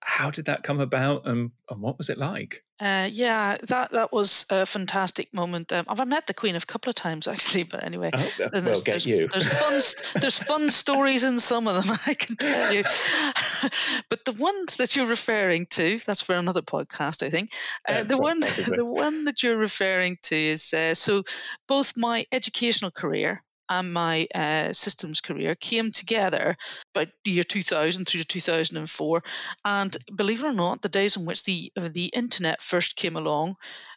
how 0.00 0.30
did 0.30 0.44
that 0.46 0.62
come 0.62 0.80
about, 0.80 1.26
and, 1.26 1.50
and 1.70 1.80
what 1.80 1.98
was 1.98 2.08
it 2.10 2.18
like? 2.18 2.62
Uh, 2.78 3.08
yeah, 3.10 3.56
that 3.68 3.92
that 3.92 4.12
was 4.12 4.44
a 4.50 4.66
fantastic 4.66 5.32
moment. 5.32 5.72
Um, 5.72 5.86
I've 5.88 6.06
met 6.06 6.26
the 6.26 6.34
Queen 6.34 6.54
a 6.56 6.60
couple 6.60 6.90
of 6.90 6.94
times 6.96 7.26
actually, 7.28 7.64
but 7.64 7.82
anyway, 7.82 8.10
Oh, 8.12 8.30
then 8.38 8.50
well, 8.52 8.62
there's, 8.62 8.84
get 8.84 8.92
there's, 8.92 9.06
you. 9.06 9.28
there's 9.28 9.48
fun 9.48 10.20
there's 10.20 10.38
fun 10.38 10.70
stories 10.70 11.24
in 11.24 11.38
some 11.38 11.66
of 11.68 11.86
them 11.86 11.96
I 12.06 12.14
can 12.14 12.36
tell 12.36 12.72
you. 12.74 12.82
but 14.10 14.24
the 14.24 14.34
one 14.36 14.66
that 14.78 14.94
you're 14.94 15.06
referring 15.06 15.66
to, 15.70 15.98
that's 16.06 16.22
for 16.22 16.34
another 16.34 16.62
podcast, 16.62 17.24
I 17.24 17.30
think. 17.30 17.50
Uh, 17.88 17.92
Yeah, 17.94 18.02
the 18.04 18.18
one 18.18 18.42
possibly. 18.42 18.76
the 18.76 18.84
one 18.84 19.24
that 19.24 19.42
you're 19.42 19.56
referring 19.56 20.18
to 20.24 20.36
is 20.36 20.72
uh, 20.74 20.94
so 20.94 21.24
both 21.66 21.94
my 21.96 22.26
educational 22.30 22.90
career 22.90 23.42
and 23.68 23.92
my 23.92 24.26
uh, 24.34 24.72
systems 24.72 25.20
career 25.20 25.54
came 25.54 25.90
together 25.90 26.56
about 26.94 27.08
the 27.24 27.30
year 27.32 27.44
2000 27.44 28.04
through 28.06 28.20
to 28.20 28.26
2004 28.26 29.22
and 29.64 29.96
believe 30.14 30.42
it 30.42 30.46
or 30.46 30.52
not 30.52 30.82
the 30.82 30.88
days 30.88 31.16
in 31.16 31.26
which 31.26 31.44
the 31.44 31.72
the 31.76 32.06
internet 32.06 32.62
first 32.62 32.96
came 32.96 33.16
along 33.16 33.54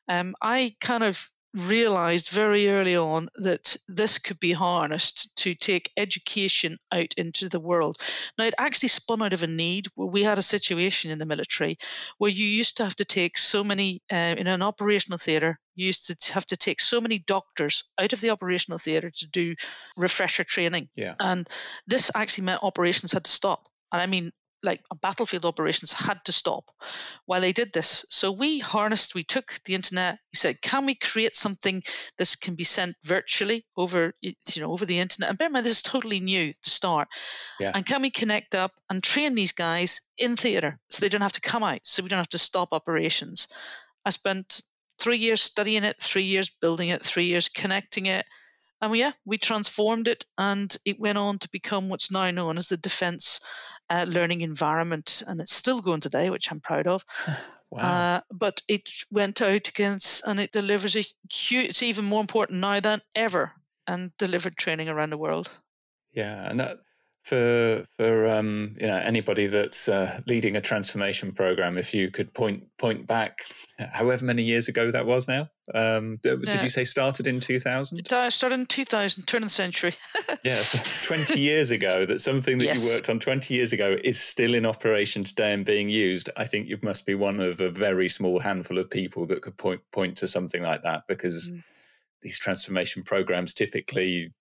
um, 0.08 0.34
I 0.42 0.74
kind 0.82 1.04
of 1.04 1.30
realized 1.54 2.30
very 2.30 2.70
early 2.70 2.96
on 2.96 3.28
that 3.36 3.76
this 3.88 4.20
could 4.20 4.40
be 4.40 4.52
harnessed 4.52 5.36
to 5.38 5.56
take 5.56 5.92
education 5.98 6.78
out 6.92 7.14
into 7.18 7.50
the 7.50 7.60
world. 7.60 7.98
Now, 8.38 8.46
it 8.46 8.54
actually 8.58 8.90
spun 8.90 9.22
out 9.22 9.34
of 9.34 9.44
a 9.44 9.48
need 9.48 9.88
where 9.96 10.08
we 10.08 10.24
had 10.24 10.38
a 10.38 10.44
situation 10.44 11.12
in 11.12 11.20
the 11.20 11.26
military 11.26 11.78
where 12.18 12.30
you 12.30 12.46
used 12.46 12.78
to 12.78 12.84
have 12.84 12.96
to 12.98 13.06
take 13.06 13.38
so 13.38 13.64
many, 13.64 14.02
uh, 14.12 14.36
in 14.38 14.48
an 14.48 14.62
operational 14.62 15.18
theatre, 15.18 15.60
you 15.76 15.88
used 15.88 16.22
to 16.22 16.34
have 16.34 16.46
to 16.48 16.58
take 16.58 16.80
so 16.80 17.02
many 17.02 17.18
doctors 17.18 17.84
out 18.00 18.14
of 18.14 18.22
the 18.22 18.30
operational 18.30 18.78
theatre 18.78 19.10
to 19.10 19.28
do 19.28 19.56
refresher 19.98 20.44
training. 20.44 20.90
Yeah. 20.96 21.16
And 21.20 21.48
this 21.88 22.12
actually 22.14 22.46
meant 22.46 22.64
operations 22.64 23.14
had 23.14 23.24
to 23.24 23.32
stop. 23.32 23.68
And 23.92 24.02
I 24.02 24.06
mean, 24.06 24.32
like 24.64 24.82
battlefield 25.02 25.46
operations 25.46 25.94
had 25.94 26.20
to 26.26 26.32
stop 26.32 26.66
while 27.26 27.42
they 27.42 27.54
did 27.54 27.72
this. 27.72 28.06
So 28.10 28.32
we 28.32 28.60
harnessed, 28.60 29.16
we 29.16 29.24
took 29.24 29.54
the 29.66 29.76
internet. 29.76 30.20
We 30.34 30.38
said, 30.38 30.62
can 30.62 30.86
we 30.86 30.96
create 30.96 31.36
something 31.36 31.82
that 32.18 32.36
can 32.42 32.56
be 32.56 32.64
sent 32.64 32.96
virtually 33.04 33.66
over, 33.78 34.14
you 34.22 34.34
know, 34.58 34.72
over 34.72 34.86
the 34.86 35.00
internet? 35.00 35.30
And 35.30 35.38
bear 35.38 35.48
in 35.48 35.54
mind, 35.54 35.66
this 35.66 35.78
is 35.78 35.82
totally 35.82 36.20
new 36.20 36.54
to 36.54 36.70
start. 36.70 37.08
Yeah. 37.60 37.72
And 37.74 37.86
can 37.86 38.02
we 38.02 38.10
connect 38.10 38.56
up 38.56 38.72
and 38.90 39.02
train 39.02 39.36
these 39.36 39.54
guys 39.54 40.02
in 40.18 40.36
theatre 40.36 40.80
so 40.90 41.02
they 41.02 41.10
don't 41.10 41.22
have 41.22 41.34
to 41.34 41.42
come 41.42 41.64
out, 41.64 41.80
so 41.84 42.04
we 42.04 42.10
don't 42.10 42.18
have 42.18 42.30
to 42.30 42.38
stop 42.38 42.74
operations? 42.74 43.48
I 44.06 44.10
spent 44.10 44.62
three 45.00 45.18
years 45.18 45.42
studying 45.42 45.84
it, 45.84 46.02
three 46.02 46.24
years 46.24 46.50
building 46.50 46.90
it, 46.90 47.02
three 47.02 47.26
years 47.26 47.50
connecting 47.50 48.08
it. 48.08 48.26
And 48.82 48.96
yeah, 48.96 49.12
we 49.26 49.38
transformed 49.38 50.08
it 50.08 50.26
and 50.38 50.76
it 50.86 51.00
went 51.00 51.18
on 51.18 51.38
to 51.40 51.50
become 51.52 51.90
what's 51.90 52.12
now 52.12 52.32
known 52.32 52.58
as 52.58 52.70
the 52.70 52.78
Defence 52.78 53.42
uh, 53.90 54.06
Learning 54.08 54.42
Environment. 54.42 55.24
And 55.26 55.40
it's 55.42 55.54
still 55.54 55.82
going 55.82 56.02
today, 56.02 56.30
which 56.30 56.52
I'm 56.52 56.60
proud 56.60 56.88
of. 56.88 57.06
wow. 57.70 57.80
Uh, 57.80 58.22
but 58.32 58.62
it 58.68 58.90
went 59.12 59.42
out 59.42 59.68
against 59.68 60.26
and 60.26 60.40
it 60.40 60.52
delivers 60.52 60.96
a 60.96 61.06
huge, 61.32 61.70
it's 61.70 61.84
even 61.84 62.06
more 62.06 62.22
important 62.22 62.60
now 62.60 62.80
than 62.80 63.02
ever 63.16 63.52
and 63.88 64.12
delivered 64.18 64.58
training 64.58 64.90
around 64.90 65.10
the 65.10 65.18
world. 65.18 65.50
Yeah. 66.14 66.50
And 66.50 66.60
that, 66.60 66.80
for 67.30 67.86
for 67.98 68.28
um, 68.28 68.76
you 68.80 68.88
know 68.88 68.98
anybody 68.98 69.48
that's 69.48 69.88
uh, 69.88 70.22
leading 70.28 70.56
a 70.56 70.62
transformation 70.62 71.32
program, 71.32 71.78
if 71.78 71.94
you 71.94 72.10
could 72.12 72.34
point 72.34 72.64
point 72.78 73.06
back, 73.08 73.40
however 73.78 74.26
many 74.26 74.44
years 74.44 74.68
ago 74.68 74.92
that 74.92 75.06
was 75.06 75.28
now. 75.28 75.50
Um, 75.74 76.18
did 76.24 76.64
you 76.64 76.70
say 76.70 76.84
started 76.84 77.28
in 77.28 77.40
two 77.40 77.60
thousand? 77.60 78.00
It 78.00 78.12
uh, 78.12 78.30
started 78.32 78.60
in 78.62 78.66
2000, 78.66 79.26
turn 79.28 79.44
of 79.44 79.50
the 79.50 79.54
century. 79.54 79.94
yes, 80.44 81.08
twenty 81.08 81.42
years 81.42 81.70
ago. 81.72 82.02
That 82.06 82.20
something 82.22 82.58
that 82.58 82.66
Yes. 82.66 82.84
you 82.84 82.90
worked 82.94 83.10
on 83.10 83.20
twenty 83.20 83.54
years 83.54 83.72
ago 83.72 83.96
is 84.04 84.20
still 84.20 84.54
in 84.56 84.66
operation 84.66 85.24
today 85.24 85.54
and 85.54 85.64
being 85.66 85.88
used. 85.90 86.30
I 86.36 86.46
think 86.46 86.68
you 86.68 86.80
must 86.82 87.06
be 87.06 87.14
one 87.16 87.40
of 87.40 87.62
a 87.62 87.70
very 87.70 88.10
small 88.10 88.40
handful 88.40 88.80
of 88.80 88.90
people 88.90 89.28
that 89.28 89.42
could 89.44 89.58
point 89.58 89.82
point 89.92 90.18
to 90.18 90.28
something 90.28 90.64
like 90.64 90.82
that 90.84 91.04
because 91.08 91.52
Mm. 91.52 91.64
these 92.24 92.40
transformation 92.40 93.04
programs 93.04 93.54
typically 93.54 94.34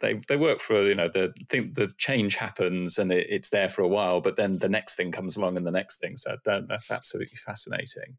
they 0.00 0.20
they 0.28 0.36
work 0.36 0.60
for 0.60 0.82
you 0.82 0.94
know 0.94 1.08
the 1.08 1.32
thing 1.48 1.72
the 1.74 1.90
change 1.98 2.36
happens 2.36 2.98
and 2.98 3.12
it, 3.12 3.26
it's 3.30 3.50
there 3.50 3.68
for 3.68 3.82
a 3.82 3.88
while, 3.88 4.20
but 4.20 4.36
then 4.36 4.58
the 4.58 4.68
next 4.68 4.94
thing 4.94 5.12
comes 5.12 5.36
along 5.36 5.56
and 5.56 5.66
the 5.66 5.70
next 5.70 5.98
thing. 5.98 6.16
So 6.16 6.36
that, 6.44 6.68
that's 6.68 6.90
absolutely 6.90 7.36
fascinating. 7.36 8.16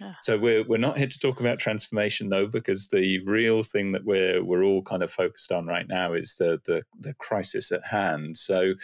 Yeah. 0.00 0.12
So 0.22 0.38
we're 0.38 0.64
we're 0.64 0.78
not 0.78 0.98
here 0.98 1.06
to 1.06 1.18
talk 1.18 1.40
about 1.40 1.58
transformation 1.58 2.28
though, 2.28 2.46
because 2.46 2.88
the 2.88 3.24
real 3.24 3.62
thing 3.62 3.92
that 3.92 4.04
we're 4.04 4.42
we're 4.44 4.64
all 4.64 4.82
kind 4.82 5.02
of 5.02 5.10
focused 5.10 5.52
on 5.52 5.66
right 5.66 5.88
now 5.88 6.12
is 6.12 6.36
the 6.38 6.60
the, 6.64 6.82
the 6.98 7.14
crisis 7.14 7.72
at 7.72 7.84
hand. 7.84 8.36
So 8.36 8.74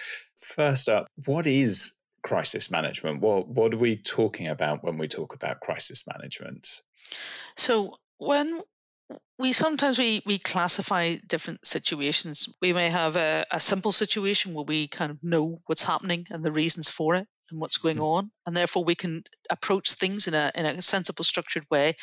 first 0.41 0.89
up, 0.89 1.09
what 1.25 1.47
is 1.47 1.93
crisis 2.23 2.71
management? 2.71 3.21
What 3.21 3.49
what 3.49 3.75
are 3.75 3.79
we 3.79 3.97
talking 3.97 4.49
about 4.49 4.85
when 4.85 4.99
we 4.99 5.09
talk 5.09 5.35
about 5.35 5.61
crisis 5.61 6.05
management? 6.07 6.83
So 7.57 7.95
when 8.19 8.61
we 9.39 9.53
sometimes 9.53 9.99
we, 9.99 10.23
we 10.27 10.39
classify 10.39 11.17
different 11.27 11.67
situations. 11.67 12.49
We 12.61 12.73
may 12.73 12.91
have 12.91 13.17
a, 13.17 13.47
a 13.51 13.61
simple 13.61 13.93
situation 13.93 14.55
where 14.55 14.65
we 14.65 14.89
kind 14.89 15.11
of 15.11 15.23
know 15.23 15.59
what's 15.67 15.85
happening 15.85 16.27
and 16.31 16.45
the 16.45 16.53
reasons 16.53 16.91
for 16.91 17.15
it 17.15 17.27
and 17.51 17.61
what's 17.61 17.79
going 17.79 17.99
Mhm. 17.99 18.03
on, 18.17 18.31
and 18.47 18.57
therefore 18.57 18.85
we 18.85 18.95
can 18.95 19.23
approach 19.51 19.93
things 19.93 20.27
in 20.27 20.35
a 20.35 20.51
in 20.55 20.67
a 20.67 20.83
sensible, 20.83 21.25
structured 21.25 21.67
way. 21.71 21.95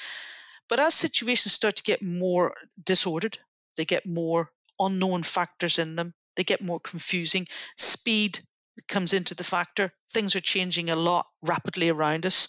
But 0.69 0.79
as 0.79 0.93
situations 0.93 1.53
start 1.53 1.77
to 1.77 1.83
get 1.83 2.01
more 2.03 2.55
disordered, 2.83 3.37
they 3.77 3.85
get 3.85 4.05
more 4.05 4.51
unknown 4.79 5.23
factors 5.23 5.79
in 5.79 5.95
them, 5.95 6.13
they 6.35 6.43
get 6.43 6.61
more 6.61 6.79
confusing. 6.79 7.47
Speed 7.77 8.39
comes 8.87 9.13
into 9.13 9.35
the 9.35 9.43
factor. 9.43 9.91
Things 10.13 10.35
are 10.35 10.41
changing 10.41 10.89
a 10.89 10.95
lot 10.95 11.27
rapidly 11.41 11.89
around 11.89 12.25
us. 12.25 12.47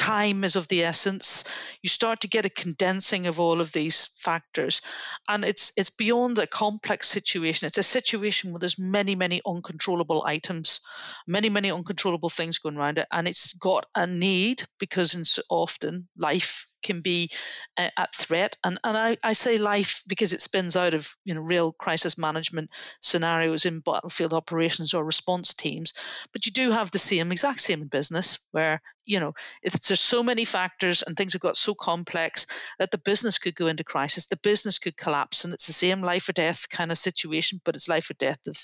Time 0.00 0.44
is 0.44 0.56
of 0.56 0.66
the 0.68 0.84
essence. 0.84 1.44
You 1.82 1.90
start 1.90 2.22
to 2.22 2.28
get 2.28 2.46
a 2.46 2.50
condensing 2.50 3.26
of 3.26 3.38
all 3.38 3.60
of 3.60 3.70
these 3.70 4.08
factors, 4.16 4.80
and 5.28 5.44
it's 5.44 5.72
it's 5.76 5.90
beyond 5.90 6.38
a 6.38 6.46
complex 6.46 7.06
situation. 7.06 7.66
It's 7.66 7.76
a 7.76 7.82
situation 7.82 8.50
where 8.50 8.60
there's 8.60 8.78
many 8.78 9.14
many 9.14 9.42
uncontrollable 9.46 10.22
items, 10.24 10.80
many 11.26 11.50
many 11.50 11.70
uncontrollable 11.70 12.30
things 12.30 12.58
going 12.58 12.78
around 12.78 12.96
it, 12.96 13.08
and 13.12 13.28
it's 13.28 13.52
got 13.52 13.84
a 13.94 14.06
need 14.06 14.62
because 14.78 15.38
often 15.50 16.08
life 16.16 16.66
can 16.82 17.00
be 17.00 17.30
uh, 17.76 17.88
at 17.96 18.14
threat. 18.14 18.56
And 18.64 18.78
and 18.84 18.96
I, 18.96 19.16
I 19.22 19.32
say 19.32 19.58
life 19.58 20.02
because 20.06 20.32
it 20.32 20.40
spins 20.40 20.76
out 20.76 20.94
of 20.94 21.14
you 21.24 21.34
know 21.34 21.42
real 21.42 21.72
crisis 21.72 22.18
management 22.18 22.70
scenarios 23.00 23.66
in 23.66 23.80
battlefield 23.80 24.32
operations 24.32 24.94
or 24.94 25.04
response 25.04 25.54
teams. 25.54 25.92
But 26.32 26.46
you 26.46 26.52
do 26.52 26.70
have 26.70 26.90
the 26.90 26.98
same 26.98 27.32
exact 27.32 27.60
same 27.60 27.82
in 27.82 27.88
business 27.88 28.38
where 28.52 28.82
you 29.04 29.20
know 29.20 29.32
there's 29.62 30.00
so 30.00 30.22
many 30.22 30.44
factors 30.44 31.02
and 31.02 31.16
things 31.16 31.32
have 31.32 31.42
got 31.42 31.56
so 31.56 31.74
complex 31.74 32.46
that 32.78 32.90
the 32.90 32.98
business 32.98 33.38
could 33.38 33.54
go 33.54 33.66
into 33.66 33.84
crisis, 33.84 34.26
the 34.26 34.36
business 34.36 34.78
could 34.78 34.96
collapse, 34.96 35.44
and 35.44 35.54
it's 35.54 35.66
the 35.66 35.72
same 35.72 36.02
life 36.02 36.28
or 36.28 36.32
death 36.32 36.68
kind 36.68 36.90
of 36.90 36.98
situation, 36.98 37.60
but 37.64 37.76
it's 37.76 37.88
life 37.88 38.10
or 38.10 38.14
death 38.14 38.46
of 38.46 38.56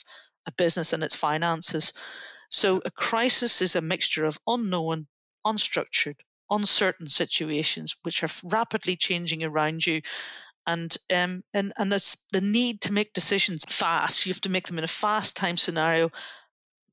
a 0.47 0.53
business 0.53 0.93
and 0.93 1.03
its 1.03 1.17
finances. 1.17 1.93
So 2.51 2.81
a 2.85 2.91
crisis 2.91 3.63
is 3.63 3.77
a 3.77 3.81
mixture 3.81 4.25
of 4.25 4.39
unknown, 4.47 5.07
unstructured, 5.45 6.17
uncertain 6.51 7.09
situations 7.09 7.97
which 8.03 8.23
are 8.23 8.31
rapidly 8.45 8.97
changing 8.97 9.43
around 9.43 9.87
you 9.87 10.01
and 10.67 10.97
um, 11.15 11.43
and 11.55 11.73
and 11.77 11.91
there's 11.91 12.17
the 12.33 12.41
need 12.41 12.81
to 12.83 12.93
make 12.93 13.13
decisions 13.13 13.65
fast 13.69 14.27
you 14.27 14.33
have 14.33 14.41
to 14.41 14.49
make 14.49 14.67
them 14.67 14.79
in 14.79 14.85
a 14.85 14.89
fast 14.89 15.37
time 15.37 15.57
scenario 15.57 16.11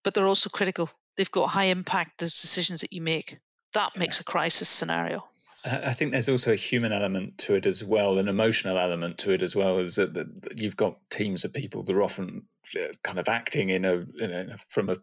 but 0.03 0.13
they're 0.13 0.27
also 0.27 0.49
critical 0.49 0.89
they've 1.17 1.31
got 1.31 1.47
high 1.47 1.65
impact 1.65 2.19
the 2.19 2.25
decisions 2.25 2.81
that 2.81 2.93
you 2.93 3.01
make 3.01 3.39
that 3.73 3.97
makes 3.97 4.19
a 4.19 4.23
crisis 4.23 4.69
scenario 4.69 5.23
I 5.65 5.93
think 5.93 6.11
there's 6.11 6.27
also 6.27 6.51
a 6.51 6.57
human 6.57 6.91
element 6.91 7.37
to 7.37 7.55
it 7.55 7.65
as 7.65 7.85
well, 7.85 8.17
an 8.17 8.27
emotional 8.27 8.77
element 8.77 9.17
to 9.19 9.31
it 9.31 9.41
as 9.41 9.55
well. 9.55 9.79
Is 9.79 9.95
that 9.95 10.13
that 10.13 10.57
you've 10.57 10.75
got 10.75 10.97
teams 11.09 11.45
of 11.45 11.53
people 11.53 11.83
that 11.83 11.95
are 11.95 12.03
often 12.03 12.47
uh, 12.75 12.87
kind 13.01 13.17
of 13.17 13.29
acting 13.29 13.69
in 13.69 13.85
a, 13.85 14.05
in 14.19 14.31
a 14.31 14.57
from 14.67 14.89
a 14.89 14.97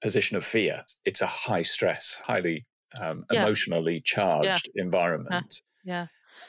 position 0.00 0.36
of 0.36 0.44
fear. 0.44 0.84
It's 1.04 1.20
a 1.20 1.26
high 1.26 1.62
stress, 1.62 2.20
highly 2.26 2.64
um, 3.00 3.24
Yeah. 3.30 3.42
emotionally 3.44 4.00
charged 4.00 4.68
environment. 4.74 5.62
yeah 5.84 6.06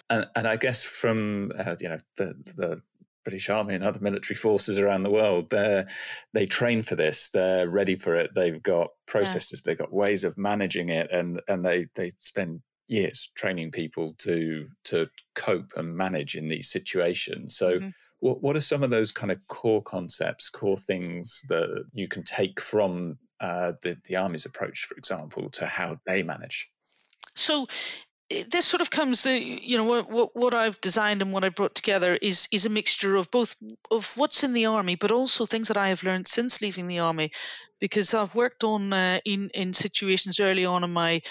And 0.10 0.26
and 0.36 0.48
I 0.48 0.56
guess 0.58 0.84
from 0.84 1.52
uh, 1.58 1.76
you 1.80 1.90
know 1.90 2.00
the 2.18 2.34
the 2.58 2.82
British 3.24 3.50
Army 3.50 3.74
and 3.74 3.84
other 3.84 4.00
military 4.00 4.36
forces 4.38 4.78
around 4.78 5.04
the 5.04 5.10
world, 5.10 5.50
they 5.50 5.86
they 6.34 6.46
train 6.46 6.84
for 6.84 6.96
this. 6.96 7.30
They're 7.30 7.68
ready 7.70 7.96
for 7.96 8.16
it. 8.16 8.32
They've 8.36 8.62
got 8.62 8.90
processes. 9.08 9.62
They've 9.64 9.78
got 9.78 9.92
ways 9.94 10.24
of 10.24 10.38
managing 10.38 10.90
it, 10.90 11.12
and 11.12 11.42
and 11.48 11.66
they 11.66 11.88
they 11.96 12.14
spend 12.20 12.62
years 12.88 13.32
training 13.36 13.72
people 13.72 14.14
to 14.20 14.68
to 14.86 15.08
cope 15.34 15.72
and 15.76 15.96
manage 15.98 16.36
in 16.36 16.50
these 16.50 16.70
situations. 16.72 17.58
So. 17.58 17.80
Mhm. 17.80 17.94
What, 18.22 18.42
what 18.42 18.56
are 18.56 18.62
some 18.62 18.82
of 18.82 18.90
those 18.90 19.12
kind 19.12 19.32
of 19.32 19.46
core 19.50 19.84
concepts, 19.84 20.50
core 20.50 20.78
things 20.78 21.42
that 21.50 21.84
you 21.94 22.08
can 22.08 22.24
take 22.24 22.60
from 22.62 23.20
uh, 23.40 23.74
the, 23.82 23.98
the 24.06 24.16
Army's 24.16 24.46
approach, 24.46 24.86
for 24.86 24.96
example, 24.96 25.50
to 25.52 25.66
how 25.66 26.00
they 26.06 26.24
manage? 26.24 26.70
so 27.36 27.68
this 28.50 28.66
sort 28.66 28.82
of 28.82 28.90
comes 28.90 29.22
the 29.22 29.40
you 29.40 29.78
know 29.78 29.84
what, 29.84 30.10
what 30.10 30.36
what 30.36 30.56
I've 30.56 30.82
designed 30.82 31.22
and 31.22 31.32
what 31.32 31.44
I 31.44 31.50
brought 31.50 31.76
together 31.76 32.18
is 32.20 32.48
is 32.52 32.66
a 32.66 32.70
mixture 32.70 33.16
of 33.16 33.30
both 33.30 33.56
of 33.92 34.18
what's 34.18 34.44
in 34.44 34.54
the 34.54 34.66
army, 34.66 34.96
but 34.96 35.12
also 35.12 35.46
things 35.46 35.68
that 35.68 35.78
I 35.78 35.90
have 35.90 36.02
learned 36.02 36.28
since 36.28 36.62
leaving 36.62 36.88
the 36.88 37.00
army, 37.00 37.32
because 37.80 38.16
I've 38.16 38.34
worked 38.34 38.64
on 38.64 38.92
uh, 38.92 39.20
in 39.26 39.52
in 39.54 39.74
situations 39.74 40.40
early 40.40 40.66
on 40.66 40.84
in 40.84 40.92
my 40.92 41.22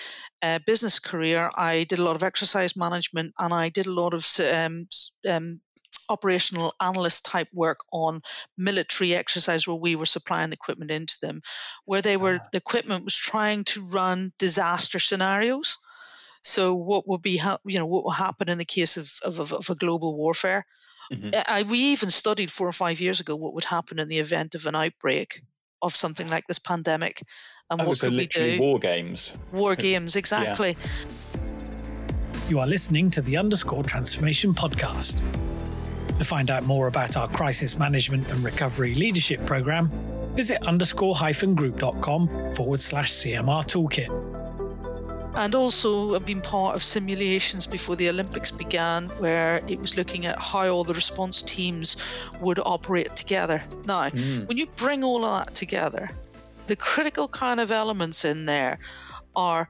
uh, 0.40 0.61
business 0.64 1.00
career. 1.00 1.50
I 1.52 1.82
did 1.82 1.99
a 1.99 2.04
lot 2.04 2.14
of 2.14 2.23
exercise 2.23 2.76
management 2.76 3.34
and 3.40 3.52
I 3.52 3.70
did 3.70 3.88
a 3.88 3.92
lot 3.92 4.14
of 4.14 4.25
um, 4.40 4.87
um, 5.28 5.61
operational 6.09 6.75
analyst 6.81 7.25
type 7.25 7.49
work 7.53 7.81
on 7.93 8.21
military 8.59 9.15
exercise 9.15 9.67
where 9.67 9.77
we 9.77 9.97
were 9.97 10.07
supplying 10.07 10.53
equipment 10.53 10.91
into 10.91 11.15
them, 11.21 11.43
where 11.85 12.03
they 12.03 12.17
were 12.17 12.41
Ah. 12.43 12.49
the 12.53 12.59
equipment 12.59 13.05
was 13.05 13.17
trying 13.17 13.65
to 13.65 13.83
run 13.85 14.33
disaster 14.39 14.99
scenarios. 14.99 15.79
So 16.43 16.75
what 16.75 17.09
would 17.09 17.23
be 17.23 17.41
you 17.65 17.79
know 17.79 17.87
what 17.87 18.05
will 18.05 18.11
happen 18.11 18.49
in 18.51 18.59
the 18.59 18.65
case 18.67 18.97
of 18.99 19.11
of, 19.23 19.53
of, 19.53 19.71
a 19.71 19.75
global 19.75 20.15
warfare? 20.15 20.67
Mhm. 21.13 21.43
I, 21.49 21.63
we 21.63 21.79
even 21.93 22.11
studied 22.11 22.51
four 22.51 22.69
or 22.69 22.73
five 22.73 23.01
years 23.01 23.21
ago 23.21 23.37
what 23.37 23.55
would 23.55 23.65
happen 23.65 23.99
in 23.99 24.09
the 24.09 24.19
event 24.19 24.55
of 24.55 24.67
an 24.67 24.75
outbreak 24.75 25.43
of 25.81 25.95
something 25.97 26.29
like 26.29 26.47
this 26.47 26.59
pandemic, 26.59 27.23
and 27.71 27.81
Oh, 27.81 27.89
what 27.89 27.99
so 27.99 28.09
could 28.09 28.17
we 28.17 28.27
do? 28.27 28.59
war 28.59 28.79
games. 28.79 29.33
War 29.53 29.77
games, 29.89 30.17
exactly. 30.17 30.77
You 32.49 32.59
are 32.61 32.67
listening 32.67 33.11
to 33.13 33.23
the 33.23 33.39
Underscore 33.39 33.83
Transformation 33.85 34.53
Podcast. 34.55 35.23
To 36.18 36.25
find 36.25 36.50
out 36.50 36.64
more 36.64 36.87
about 36.87 37.16
our 37.16 37.28
crisis 37.28 37.78
management 37.78 38.30
and 38.30 38.42
recovery 38.44 38.94
leadership 38.94 39.44
program, 39.47 39.90
visit 40.35 40.66
underscore 40.66 41.14
hyphen 41.14 41.54
group.com 41.54 42.54
forward 42.54 42.80
slash 42.80 43.12
CMR 43.12 43.64
toolkit 43.64 44.35
and 45.35 45.54
also 45.54 46.14
I've 46.14 46.26
been 46.26 46.40
part 46.40 46.76
of 46.76 46.83
simulations 46.83 47.66
before 47.66 47.97
the 47.97 48.09
Olympics 48.09 48.50
began 48.50 49.09
where 49.18 49.62
it 49.66 49.80
was 49.80 49.97
looking 49.97 50.26
at 50.26 50.38
how 50.38 50.68
all 50.68 50.85
the 50.85 50.94
response 50.94 51.42
teams 51.42 51.97
would 52.40 52.59
operate 52.59 53.16
together. 53.16 53.62
Now, 53.85 54.11
mm. 54.11 54.47
when 54.47 54.56
you 54.56 54.66
bring 54.66 55.02
all 55.02 55.25
of 55.25 55.47
that 55.47 55.54
together, 55.54 56.11
the 56.66 56.76
critical 56.76 57.28
kind 57.28 57.61
of 57.61 57.71
elements 57.71 58.25
in 58.25 58.47
there 58.47 58.78
are 59.35 59.68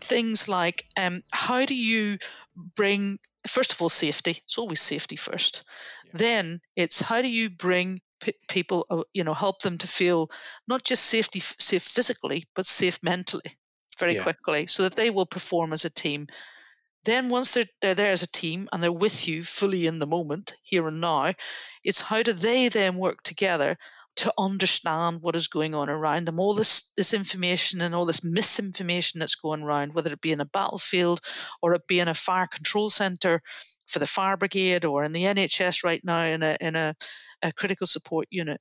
things 0.00 0.48
like 0.48 0.84
um, 0.96 1.22
how 1.30 1.64
do 1.64 1.74
you 1.74 2.18
bring 2.54 3.18
first 3.46 3.72
of 3.72 3.82
all 3.82 3.88
safety 3.88 4.32
it's 4.32 4.58
always 4.58 4.80
safety 4.80 5.16
first 5.16 5.64
yeah. 6.06 6.12
then 6.14 6.60
it's 6.76 7.00
how 7.00 7.22
do 7.22 7.28
you 7.28 7.50
bring 7.50 8.00
p- 8.20 8.34
people 8.48 9.06
you 9.14 9.24
know 9.24 9.34
help 9.34 9.60
them 9.62 9.78
to 9.78 9.86
feel 9.86 10.30
not 10.68 10.82
just 10.82 11.04
safety 11.04 11.40
safe 11.40 11.82
physically 11.82 12.44
but 12.54 12.66
safe 12.66 12.98
mentally 13.02 13.56
very 14.00 14.16
yeah. 14.16 14.22
quickly 14.22 14.66
so 14.66 14.82
that 14.82 14.96
they 14.96 15.10
will 15.10 15.26
perform 15.26 15.72
as 15.72 15.84
a 15.84 15.90
team. 15.90 16.26
Then 17.04 17.28
once 17.28 17.54
they're 17.54 17.64
they're 17.80 17.94
there 17.94 18.12
as 18.12 18.22
a 18.22 18.32
team 18.32 18.68
and 18.72 18.82
they're 18.82 18.92
with 18.92 19.28
you 19.28 19.42
fully 19.42 19.86
in 19.86 19.98
the 20.00 20.06
moment, 20.06 20.52
here 20.62 20.88
and 20.88 21.00
now, 21.00 21.34
it's 21.84 22.00
how 22.00 22.22
do 22.22 22.32
they 22.32 22.68
then 22.68 22.96
work 22.96 23.22
together 23.22 23.78
to 24.16 24.32
understand 24.36 25.22
what 25.22 25.36
is 25.36 25.48
going 25.48 25.74
on 25.74 25.88
around 25.88 26.26
them, 26.26 26.38
all 26.38 26.54
this 26.54 26.92
this 26.96 27.14
information 27.14 27.80
and 27.80 27.94
all 27.94 28.04
this 28.04 28.24
misinformation 28.24 29.20
that's 29.20 29.36
going 29.36 29.62
around, 29.62 29.94
whether 29.94 30.12
it 30.12 30.20
be 30.20 30.32
in 30.32 30.40
a 30.40 30.46
battlefield 30.46 31.20
or 31.62 31.74
it 31.74 31.86
be 31.86 32.00
in 32.00 32.08
a 32.08 32.14
fire 32.14 32.46
control 32.46 32.90
centre 32.90 33.40
for 33.86 33.98
the 33.98 34.06
fire 34.06 34.36
brigade 34.36 34.84
or 34.84 35.04
in 35.04 35.12
the 35.12 35.24
NHS 35.24 35.84
right 35.84 36.00
now 36.04 36.24
in 36.24 36.42
a 36.42 36.56
in 36.60 36.76
a, 36.76 36.94
a 37.42 37.52
critical 37.52 37.86
support 37.86 38.26
unit 38.30 38.60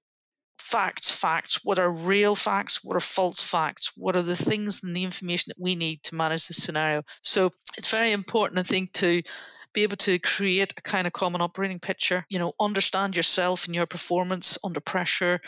facts, 0.59 1.09
facts. 1.09 1.59
What 1.63 1.79
are 1.79 1.91
real 1.91 2.35
facts? 2.35 2.83
What 2.83 2.95
are 2.95 3.01
false 3.01 3.41
facts? 3.41 3.91
What 3.95 4.15
are 4.15 4.21
the 4.21 4.35
things 4.35 4.83
and 4.83 4.95
the 4.95 5.03
information 5.03 5.49
that 5.49 5.61
we 5.61 5.75
need 5.75 6.03
to 6.03 6.15
manage 6.15 6.47
this 6.47 6.63
scenario? 6.63 7.03
So 7.23 7.51
it's 7.77 7.89
very 7.89 8.11
important, 8.11 8.59
I 8.59 8.63
think, 8.63 8.93
to 8.93 9.23
be 9.73 9.83
able 9.83 9.97
to 9.97 10.19
create 10.19 10.73
a 10.77 10.81
kind 10.81 11.07
of 11.07 11.13
common 11.13 11.41
operating 11.41 11.79
picture, 11.79 12.25
you 12.29 12.39
know, 12.39 12.53
understand 12.59 13.15
yourself 13.15 13.65
and 13.65 13.75
your 13.75 13.85
performance 13.85 14.57
under 14.63 14.79
pressure, 14.79 15.39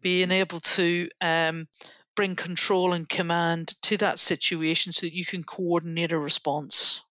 being 0.00 0.30
able 0.30 0.60
to 0.60 1.08
um, 1.20 1.66
bring 2.16 2.36
control 2.36 2.92
and 2.92 3.08
command 3.08 3.74
to 3.82 3.96
that 3.98 4.18
situation 4.18 4.92
so 4.92 5.06
that 5.06 5.14
you 5.14 5.24
can 5.24 5.42
coordinate 5.42 6.12
a 6.12 6.18
response. 6.18 7.02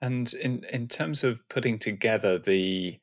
And 0.00 0.32
in, 0.34 0.64
in 0.70 0.88
terms 0.88 1.24
of 1.24 1.40
putting 1.48 1.78
together 1.78 2.38
the 2.38 2.98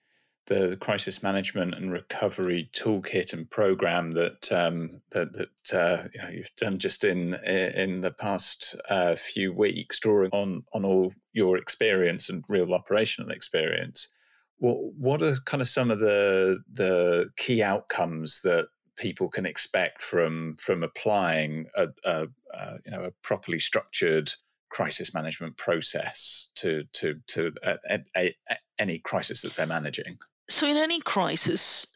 the 0.48 0.78
crisis 0.78 1.24
management 1.24 1.74
and 1.74 1.92
recovery 1.92 2.70
toolkit 2.74 3.34
and 3.34 3.50
program 3.50 4.12
that 4.12 4.52
um, 4.52 5.02
that, 5.12 5.34
that 5.34 5.78
uh, 5.78 6.08
you 6.14 6.22
know 6.22 6.30
you've 6.30 6.56
done 6.58 6.80
just 6.80 7.04
in 7.04 7.34
in 7.46 8.02
the 8.02 8.12
past 8.12 8.76
uh, 8.90 9.16
few 9.16 9.54
weeks, 9.54 10.00
drawing 10.00 10.32
on 10.32 10.64
on 10.74 10.84
all 10.84 11.14
your 11.32 11.58
experience 11.58 12.30
and 12.30 12.44
real 12.50 12.74
operational 12.74 13.32
experience. 13.32 14.10
What 14.58 14.78
what 14.98 15.22
are 15.22 15.38
kind 15.46 15.62
of 15.62 15.68
some 15.68 15.92
of 15.92 16.00
the 16.00 16.60
the 16.72 17.30
key 17.38 17.64
outcomes 17.64 18.42
that 18.42 18.68
people 18.98 19.30
can 19.30 19.46
expect 19.46 20.02
from 20.02 20.56
from 20.60 20.84
applying 20.84 21.68
a, 21.76 21.88
a, 22.04 22.28
a 22.54 22.78
you 22.86 22.92
know 22.92 23.04
a 23.04 23.12
properly 23.22 23.60
structured 23.60 24.32
crisis 24.70 25.14
management 25.14 25.56
process 25.56 26.50
to 26.56 26.84
to 26.92 27.20
to 27.28 27.54
a, 27.64 28.34
any 28.78 29.00
crisis 29.00 29.42
that 29.42 29.56
they're 29.56 29.66
managing? 29.66 30.18
So 30.50 30.68
in 30.68 30.78
any 30.78 31.00
crisis, 31.00 31.88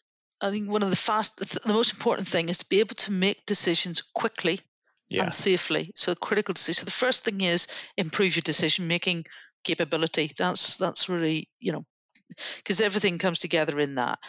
I 0.41 0.51
think 0.51 0.69
one 0.69 0.83
of 0.83 0.89
the 0.89 0.95
fast, 0.95 1.37
the 1.37 1.73
most 1.73 1.93
important 1.93 2.27
thing 2.27 2.49
is 2.49 2.59
to 2.59 2.69
be 2.69 2.79
able 2.79 2.95
to 2.95 3.11
make 3.11 3.45
decisions 3.45 4.01
quickly 4.13 4.59
yeah. 5.09 5.23
and 5.23 5.33
safely. 5.33 5.91
So 5.95 6.15
critical 6.15 6.53
decisions. 6.53 6.79
So 6.79 6.85
the 6.85 6.91
first 6.91 7.25
thing 7.25 7.41
is 7.41 7.67
improve 7.97 8.35
your 8.35 8.41
decision 8.41 8.87
making 8.87 9.25
capability. 9.63 10.31
That's 10.37 10.77
that's 10.77 11.09
really 11.09 11.49
you 11.59 11.71
know 11.71 11.83
because 12.57 12.81
everything 12.81 13.17
comes 13.17 13.39
together 13.39 13.79
in 13.79 13.95
that. 13.95 14.19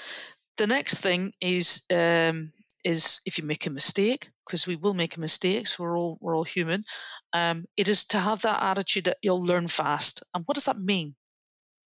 The 0.56 0.66
next 0.66 0.98
thing 0.98 1.32
is 1.40 1.82
um, 1.90 2.52
is 2.84 3.20
if 3.26 3.38
you 3.38 3.44
make 3.44 3.66
a 3.66 3.70
mistake, 3.70 4.30
because 4.46 4.66
we 4.66 4.76
will 4.76 4.94
make 4.94 5.18
mistakes. 5.18 5.78
We're 5.78 5.96
all 5.96 6.18
we're 6.20 6.36
all 6.36 6.44
human. 6.44 6.84
Um, 7.32 7.64
it 7.76 7.88
is 7.88 8.06
to 8.06 8.18
have 8.18 8.42
that 8.42 8.62
attitude 8.62 9.04
that 9.04 9.18
you'll 9.22 9.44
learn 9.44 9.68
fast. 9.68 10.22
And 10.34 10.44
what 10.46 10.54
does 10.54 10.66
that 10.66 10.78
mean? 10.78 11.14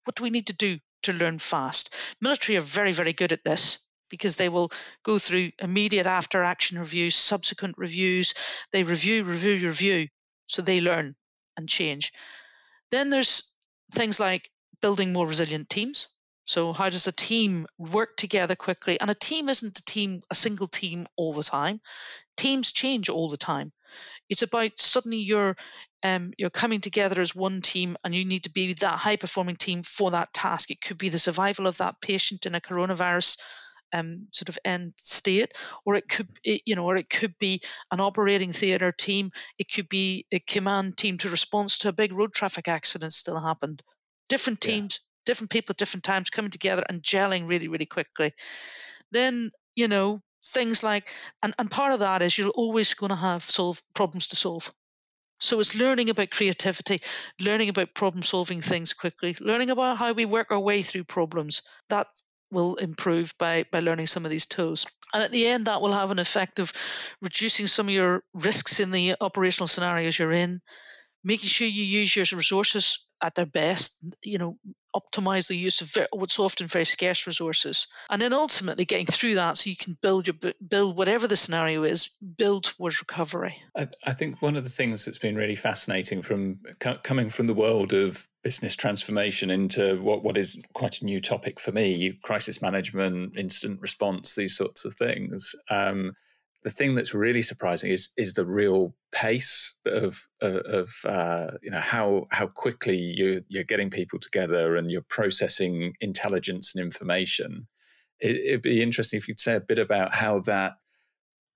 What 0.04 0.16
do 0.16 0.22
we 0.22 0.30
need 0.30 0.46
to 0.46 0.56
do 0.56 0.78
to 1.02 1.12
learn 1.12 1.38
fast. 1.38 1.94
Military 2.20 2.58
are 2.58 2.62
very, 2.62 2.92
very 2.92 3.12
good 3.12 3.32
at 3.32 3.44
this 3.44 3.78
because 4.08 4.36
they 4.36 4.48
will 4.48 4.70
go 5.04 5.18
through 5.18 5.50
immediate 5.58 6.06
after 6.06 6.42
action 6.42 6.78
reviews, 6.78 7.14
subsequent 7.16 7.76
reviews. 7.78 8.34
They 8.70 8.82
review, 8.82 9.24
review, 9.24 9.66
review. 9.66 10.08
So 10.48 10.60
they 10.62 10.80
learn 10.80 11.14
and 11.56 11.68
change. 11.68 12.12
Then 12.90 13.10
there's 13.10 13.54
things 13.92 14.20
like 14.20 14.50
building 14.82 15.12
more 15.12 15.26
resilient 15.26 15.70
teams. 15.70 16.08
So 16.44 16.72
how 16.72 16.90
does 16.90 17.06
a 17.06 17.12
team 17.12 17.66
work 17.78 18.16
together 18.16 18.56
quickly? 18.56 19.00
And 19.00 19.10
a 19.10 19.14
team 19.14 19.48
isn't 19.48 19.78
a 19.78 19.84
team, 19.84 20.22
a 20.30 20.34
single 20.34 20.68
team 20.68 21.06
all 21.16 21.32
the 21.32 21.42
time. 21.42 21.80
Teams 22.36 22.72
change 22.72 23.08
all 23.08 23.30
the 23.30 23.36
time. 23.36 23.72
It's 24.32 24.40
about 24.40 24.80
suddenly 24.80 25.18
you're 25.18 25.58
um, 26.02 26.32
you're 26.38 26.48
coming 26.48 26.80
together 26.80 27.20
as 27.20 27.34
one 27.34 27.60
team 27.60 27.98
and 28.02 28.14
you 28.14 28.24
need 28.24 28.44
to 28.44 28.50
be 28.50 28.72
that 28.72 28.98
high 28.98 29.16
performing 29.16 29.56
team 29.56 29.82
for 29.82 30.12
that 30.12 30.32
task. 30.32 30.70
It 30.70 30.80
could 30.80 30.96
be 30.96 31.10
the 31.10 31.18
survival 31.18 31.66
of 31.66 31.76
that 31.76 32.00
patient 32.00 32.46
in 32.46 32.54
a 32.54 32.60
coronavirus 32.60 33.36
um, 33.92 34.28
sort 34.30 34.48
of 34.48 34.58
end 34.64 34.94
state, 34.96 35.52
or 35.84 35.96
it 35.96 36.08
could, 36.08 36.28
it, 36.44 36.62
you 36.64 36.76
know, 36.76 36.86
or 36.86 36.96
it 36.96 37.10
could 37.10 37.36
be 37.38 37.60
an 37.90 38.00
operating 38.00 38.52
theatre 38.52 38.90
team. 38.90 39.32
It 39.58 39.70
could 39.70 39.90
be 39.90 40.24
a 40.32 40.38
command 40.38 40.96
team 40.96 41.18
to 41.18 41.28
response 41.28 41.76
to 41.80 41.90
a 41.90 41.92
big 41.92 42.14
road 42.14 42.32
traffic 42.32 42.68
accident 42.68 43.12
still 43.12 43.38
happened. 43.38 43.82
Different 44.30 44.62
teams, 44.62 45.00
yeah. 45.02 45.22
different 45.26 45.50
people 45.50 45.74
at 45.74 45.76
different 45.76 46.04
times 46.04 46.30
coming 46.30 46.50
together 46.50 46.84
and 46.88 47.02
gelling 47.02 47.48
really, 47.48 47.68
really 47.68 47.84
quickly. 47.84 48.32
Then, 49.10 49.50
you 49.74 49.88
know, 49.88 50.22
things 50.46 50.83
like, 50.83 51.09
and, 51.42 51.55
and 51.59 51.70
part 51.70 51.92
of 51.92 52.00
that 52.00 52.22
is 52.22 52.37
you're 52.37 52.50
always 52.50 52.94
going 52.94 53.11
to 53.11 53.16
have 53.16 53.42
solve 53.42 53.83
problems 53.94 54.28
to 54.28 54.37
solve. 54.37 54.72
So 55.40 55.59
it's 55.59 55.74
learning 55.74 56.09
about 56.09 56.31
creativity, 56.31 57.00
learning 57.40 57.68
about 57.68 57.94
problem 57.94 58.22
solving 58.22 58.61
things 58.61 58.94
quickly, 58.94 59.37
learning 59.40 59.70
about 59.70 59.96
how 59.96 60.12
we 60.12 60.24
work 60.24 60.52
our 60.52 60.61
way 60.61 60.83
through 60.83 61.05
problems. 61.05 61.62
That 61.88 62.07
will 62.52 62.76
improve 62.76 63.35
by, 63.38 63.64
by 63.72 63.81
learning 63.81 64.07
some 64.07 64.24
of 64.24 64.31
these 64.31 64.46
tools. 64.46 64.87
And 65.12 65.22
at 65.24 65.33
the 65.33 65.48
end, 65.48 65.66
that 65.66 65.81
will 65.81 65.92
have 65.92 66.11
an 66.11 66.18
effect 66.18 66.59
of 66.61 66.72
reducing 67.20 67.66
some 67.66 67.88
of 67.88 67.94
your 67.94 68.22
risks 68.35 68.78
in 68.78 68.90
the 68.90 69.16
operational 69.20 69.66
scenarios 69.66 70.18
you're 70.18 70.33
in, 70.33 70.61
making 71.24 71.48
sure 71.48 71.66
you 71.66 71.83
use 71.83 72.14
your 72.14 72.26
resources 72.35 73.05
at 73.22 73.35
their 73.35 73.46
best, 73.46 74.05
you 74.22 74.38
know, 74.38 74.59
optimize 74.94 75.48
the 75.48 75.57
use 75.57 75.81
of 75.81 76.07
what's 76.12 76.38
often 76.38 76.66
very 76.66 76.85
scarce 76.85 77.26
resources, 77.26 77.87
and 78.11 78.20
then 78.20 78.33
ultimately 78.33 78.85
getting 78.85 79.07
through 79.07 79.37
that 79.37 79.59
so 79.59 79.70
you 79.70 79.76
can 79.76 79.96
build 80.00 80.26
your 80.26 80.37
build 80.66 80.96
whatever 80.96 81.26
the 81.26 81.37
scenario 81.37 81.85
is, 81.85 82.11
build 82.37 82.64
towards 82.64 83.00
recovery. 83.00 83.57
I, 83.76 83.88
I 84.05 84.12
think 84.12 84.40
one 84.40 84.57
of 84.57 84.64
the 84.64 84.70
things 84.70 85.05
that's 85.05 85.18
been 85.18 85.37
really 85.37 85.57
fascinating 85.57 86.22
from 86.22 86.61
coming 87.02 87.31
from 87.31 87.46
the 87.46 87.55
world 87.55 87.92
of 87.92 88.26
business 88.42 88.74
transformation 88.74 89.50
into 89.50 90.00
what, 90.02 90.24
what 90.24 90.37
is 90.37 90.61
quite 90.72 91.00
a 91.00 91.05
new 91.05 91.20
topic 91.20 91.61
for 91.61 91.70
me 91.70 92.18
crisis 92.22 92.61
management 92.61 93.37
incident 93.38 93.81
response 93.81 94.35
these 94.35 94.57
sorts 94.57 94.85
of 94.85 94.94
things 94.94 95.55
um, 95.70 96.14
the 96.64 96.70
thing 96.70 96.94
that's 96.94 97.14
really 97.14 97.42
surprising 97.42 97.90
is 97.90 98.11
is 98.16 98.35
the 98.35 98.46
real 98.46 98.94
pace 99.11 99.75
of 99.85 100.29
of, 100.40 100.90
uh, 101.05 101.53
you 101.62 101.70
know 101.70 101.81
how 101.81 102.27
how 102.31 102.46
quickly 102.46 102.96
you 102.96 103.44
you're 103.48 103.64
getting 103.64 103.90
people 103.90 104.18
together 104.18 104.77
and 104.77 104.90
you're 104.90 105.03
processing 105.03 105.94
intelligence 106.01 106.75
and 106.75 106.85
information. 106.85 107.68
It, 108.20 108.53
would 108.53 108.62
be 108.62 108.83
interesting 108.83 109.18
if 109.18 109.27
you'd 109.27 109.40
say 109.40 109.57
a 109.57 109.61
bit 109.61 109.81
about 109.81 110.14
how 110.14 110.40
that 110.40 110.75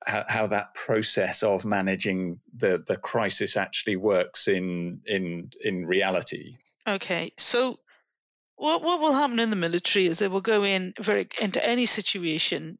how, 0.04 0.46
that 0.46 0.74
process 0.74 1.42
of 1.42 1.64
managing 1.64 2.40
the 2.54 2.82
the 2.86 2.96
crisis 2.96 3.56
actually 3.56 3.96
works 3.96 4.48
in 4.48 5.00
in 5.06 5.50
in 5.62 5.86
reality. 5.86 6.58
Okay, 6.86 7.32
so 7.38 7.78
what 8.56 8.82
what 8.82 9.00
will 9.00 9.12
happen 9.12 9.38
in 9.38 9.50
the 9.50 9.56
military 9.56 10.06
is 10.06 10.18
they 10.18 10.28
will 10.28 10.40
go 10.40 10.64
in 10.64 10.92
very 11.00 11.28
into 11.40 11.64
any 11.64 11.86
situation 11.86 12.78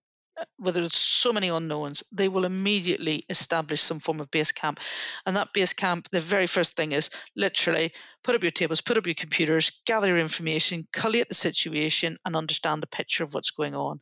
where 0.59 0.73
there's 0.73 0.95
so 0.95 1.33
many 1.33 1.49
unknowns, 1.49 2.03
they 2.13 2.29
will 2.29 2.45
immediately 2.45 3.25
establish 3.29 3.81
some 3.81 4.01
form 4.01 4.21
of 4.21 4.31
base 4.31 4.53
camp. 4.53 4.81
And 5.25 5.37
that 5.37 5.53
base 5.53 5.73
camp, 5.73 6.09
the 6.11 6.21
very 6.21 6.47
first 6.47 6.77
thing 6.77 6.93
is 6.93 7.11
literally 7.35 7.93
put 8.23 8.35
up 8.35 8.43
your 8.43 8.51
tables, 8.51 8.81
put 8.81 8.99
up 8.99 9.07
your 9.07 9.15
computers, 9.15 9.73
gather 9.87 10.09
your 10.09 10.19
information, 10.19 10.87
collate 10.93 11.29
the 11.29 11.35
situation, 11.35 12.19
and 12.25 12.37
understand 12.37 12.83
the 12.83 12.87
picture 12.87 13.25
of 13.25 13.35
what's 13.35 13.51
going 13.51 13.75
on. 13.75 14.01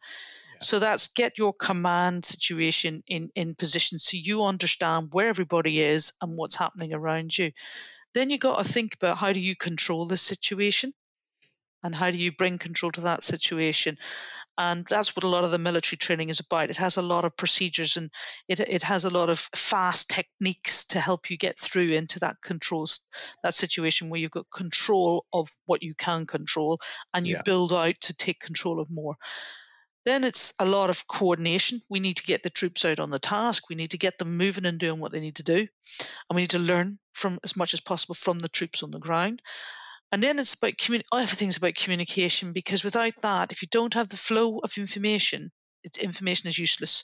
Yeah. 0.54 0.58
So 0.60 0.78
that's 0.78 1.08
get 1.08 1.38
your 1.38 1.52
command 1.52 2.24
situation 2.24 3.02
in, 3.06 3.30
in 3.34 3.54
position 3.54 3.98
so 3.98 4.16
you 4.16 4.44
understand 4.44 5.08
where 5.12 5.28
everybody 5.28 5.80
is 5.80 6.12
and 6.20 6.36
what's 6.36 6.56
happening 6.56 6.92
around 6.92 7.36
you. 7.36 7.52
then 8.14 8.30
you 8.30 8.38
got 8.38 8.58
to 8.58 8.64
think 8.64 8.94
about 8.94 9.18
how 9.18 9.32
do 9.32 9.40
you 9.40 9.56
control 9.56 10.06
the 10.06 10.16
situation 10.16 10.92
and 11.84 11.94
how 11.94 12.10
do 12.10 12.16
you 12.16 12.32
bring 12.32 12.58
control 12.58 12.90
to 12.90 13.02
that 13.02 13.22
situation 13.22 13.96
and 14.56 14.86
that's 14.88 15.16
what 15.16 15.24
a 15.24 15.28
lot 15.28 15.42
of 15.42 15.50
the 15.50 15.58
military 15.58 15.96
training 15.98 16.28
is 16.28 16.40
about 16.40 16.70
it 16.70 16.76
has 16.76 16.96
a 16.96 17.02
lot 17.02 17.24
of 17.24 17.36
procedures 17.36 17.96
and 17.96 18.10
it, 18.48 18.60
it 18.60 18.82
has 18.82 19.04
a 19.04 19.10
lot 19.10 19.28
of 19.28 19.38
fast 19.54 20.10
techniques 20.10 20.86
to 20.86 20.98
help 20.98 21.30
you 21.30 21.36
get 21.36 21.58
through 21.58 21.90
into 21.90 22.20
that 22.20 22.36
controls 22.42 23.04
that 23.42 23.54
situation 23.54 24.08
where 24.08 24.20
you've 24.20 24.30
got 24.30 24.50
control 24.50 25.24
of 25.32 25.48
what 25.66 25.82
you 25.82 25.94
can 25.94 26.26
control 26.26 26.80
and 27.12 27.26
you 27.26 27.34
yeah. 27.34 27.42
build 27.44 27.72
out 27.72 27.94
to 28.00 28.14
take 28.14 28.40
control 28.40 28.80
of 28.80 28.90
more 28.90 29.16
then 30.04 30.24
it's 30.24 30.52
a 30.60 30.66
lot 30.66 30.90
of 30.90 31.06
coordination. 31.06 31.80
We 31.88 31.98
need 31.98 32.18
to 32.18 32.24
get 32.24 32.42
the 32.42 32.50
troops 32.50 32.84
out 32.84 33.00
on 33.00 33.10
the 33.10 33.18
task. 33.18 33.68
We 33.68 33.74
need 33.74 33.92
to 33.92 33.98
get 33.98 34.18
them 34.18 34.36
moving 34.36 34.66
and 34.66 34.78
doing 34.78 35.00
what 35.00 35.12
they 35.12 35.20
need 35.20 35.36
to 35.36 35.42
do. 35.42 35.56
And 35.56 36.34
we 36.34 36.42
need 36.42 36.50
to 36.50 36.58
learn 36.58 36.98
from 37.14 37.38
as 37.42 37.56
much 37.56 37.72
as 37.72 37.80
possible 37.80 38.14
from 38.14 38.38
the 38.38 38.48
troops 38.48 38.82
on 38.82 38.90
the 38.90 38.98
ground. 38.98 39.40
And 40.14 40.22
then 40.22 40.38
it's 40.38 40.54
about 40.54 40.74
communi- 40.74 41.02
everything's 41.12 41.56
about 41.56 41.74
communication 41.74 42.52
because 42.52 42.84
without 42.84 43.14
that, 43.22 43.50
if 43.50 43.62
you 43.62 43.68
don't 43.72 43.94
have 43.94 44.08
the 44.08 44.16
flow 44.16 44.60
of 44.60 44.78
information, 44.78 45.50
it, 45.82 45.96
information 45.96 46.46
is 46.46 46.56
useless. 46.56 47.02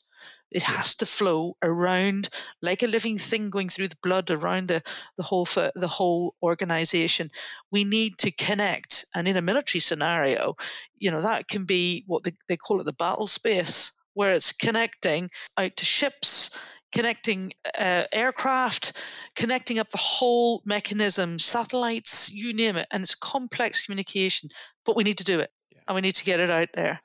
It 0.53 0.63
has 0.63 0.95
to 0.97 1.07
flow 1.07 1.57
around 1.61 2.29
like 2.63 2.85
a 2.85 2.87
living 2.87 3.19
thing 3.19 3.51
going 3.51 3.69
through 3.69 3.89
the 3.89 3.99
blood 4.01 4.31
around 4.31 4.69
the, 4.69 4.81
the 5.17 5.25
whole 5.25 5.45
the 5.45 5.89
whole 5.89 6.37
organization. 6.41 7.33
We 7.73 7.83
need 7.83 8.17
to 8.19 8.31
connect, 8.31 9.07
and 9.13 9.27
in 9.27 9.37
a 9.37 9.43
military 9.43 9.81
scenario, 9.81 10.55
you 10.97 11.11
know 11.11 11.23
that 11.23 11.49
can 11.49 11.65
be 11.65 12.05
what 12.07 12.23
they, 12.23 12.35
they 12.47 12.57
call 12.57 12.81
it 12.81 12.85
the 12.85 12.93
battle 12.93 13.27
space, 13.27 13.91
where 14.15 14.35
it's 14.35 14.53
connecting 14.53 15.31
out 15.59 15.77
to 15.79 15.85
ships, 15.85 16.51
connecting 16.93 17.53
uh, 17.79 18.05
aircraft, 18.13 18.93
connecting 19.37 19.79
up 19.79 19.91
the 19.91 19.99
whole 19.99 20.63
mechanism, 20.65 21.39
satellites, 21.39 22.33
you 22.33 22.53
name 22.53 22.77
it. 22.77 22.87
And 22.91 23.03
it's 23.03 23.15
complex 23.15 23.85
communication, 23.85 24.51
but 24.85 24.97
we 24.97 25.05
need 25.05 25.19
to 25.19 25.25
do 25.25 25.41
it 25.41 25.51
yeah. 25.71 25.81
and 25.89 25.95
we 25.95 26.01
need 26.01 26.15
to 26.17 26.25
get 26.25 26.41
it 26.41 26.51
out 26.51 26.69
there. 26.75 27.01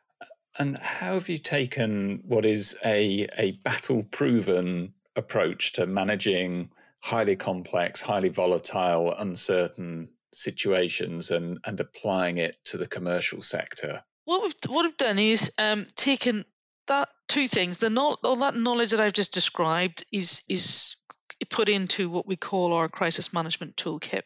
And 0.58 0.78
how 0.78 1.16
have 1.16 1.30
you 1.30 1.38
taken 1.38 2.22
what 2.26 2.46
is 2.46 2.78
a, 2.84 3.28
a 3.38 3.52
battle 3.64 4.04
proven 4.04 4.94
approach 5.16 5.74
to 5.74 5.86
managing 5.86 6.70
highly 7.04 7.36
complex, 7.36 8.02
highly 8.02 8.30
volatile, 8.30 9.14
uncertain 9.18 10.10
situations 10.34 11.30
and, 11.30 11.60
and 11.66 11.80
applying 11.80 12.38
it 12.38 12.58
to 12.66 12.78
the 12.78 12.88
commercial 12.88 13.42
sector? 13.42 14.04
What 14.24 14.44
we've, 14.44 14.56
what 14.68 14.86
we've 14.86 14.98
done 14.98 15.20
is 15.20 15.52
um, 15.58 15.86
taken 15.96 16.46
that 16.88 17.10
two 17.28 17.48
things. 17.48 17.78
The 17.78 17.96
all 18.00 18.36
that 18.38 18.56
knowledge 18.56 18.92
that 18.92 19.02
I've 19.02 19.14
just 19.14 19.34
described 19.34 20.06
is 20.12 20.42
is 20.48 20.96
put 21.50 21.70
into 21.70 22.10
what 22.10 22.28
we 22.28 22.36
call 22.36 22.74
our 22.74 22.88
crisis 22.88 23.34
management 23.34 23.76
toolkit. 23.76 24.22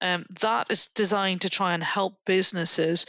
Um, 0.00 0.24
that 0.40 0.66
is 0.70 0.88
designed 0.88 1.42
to 1.42 1.50
try 1.50 1.74
and 1.74 1.82
help 1.82 2.14
businesses 2.26 3.06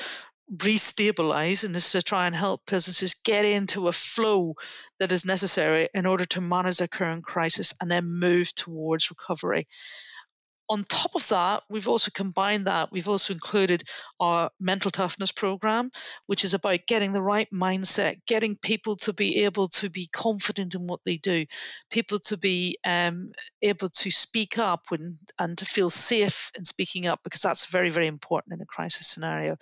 restabilize 0.54 1.64
and 1.64 1.76
is 1.76 1.92
to 1.92 2.02
try 2.02 2.28
and 2.28 2.36
help 2.36 2.62
businesses 2.70 3.16
get 3.16 3.46
into 3.46 3.88
a 3.88 3.92
flow 3.92 4.56
that 5.00 5.12
is 5.12 5.26
necessary 5.26 5.90
in 5.94 6.06
order 6.06 6.26
to 6.26 6.42
manage 6.42 6.78
their 6.78 6.88
current 6.88 7.24
crisis 7.24 7.74
and 7.82 7.90
then 7.90 8.06
move 8.06 8.54
towards 8.54 9.10
recovery 9.10 9.68
on 10.74 10.84
top 10.86 11.12
of 11.14 11.28
that, 11.28 11.62
we've 11.70 11.88
also 11.88 12.10
combined 12.12 12.66
that. 12.66 12.92
We've 12.92 13.08
also 13.08 13.32
included 13.32 13.84
our 14.20 14.50
mental 14.60 14.90
toughness 14.90 15.32
program, 15.32 15.92
which 16.26 16.44
is 16.44 16.56
about 16.56 16.88
getting 16.88 17.14
the 17.14 17.22
right 17.22 17.48
mindset, 17.54 18.16
getting 18.26 18.56
people 18.56 18.96
to 18.96 19.14
be 19.14 19.44
able 19.44 19.68
to 19.68 19.92
be 19.92 20.10
confident 20.12 20.74
in 20.74 20.88
what 20.88 21.02
they 21.06 21.18
do, 21.18 21.46
people 21.92 22.18
to 22.22 22.38
be 22.38 22.80
um, 22.84 23.34
able 23.62 23.90
to 23.90 24.10
speak 24.10 24.58
up 24.58 24.86
when, 24.90 25.16
and 25.38 25.60
to 25.60 25.66
feel 25.66 25.92
safe 25.92 26.52
in 26.58 26.66
speaking 26.66 27.06
up, 27.06 27.20
because 27.24 27.42
that's 27.42 27.68
very, 27.68 27.92
very 27.92 28.08
important 28.08 28.56
in 28.56 28.62
a 28.62 28.66
crisis 28.66 29.06
scenario. 29.06 29.58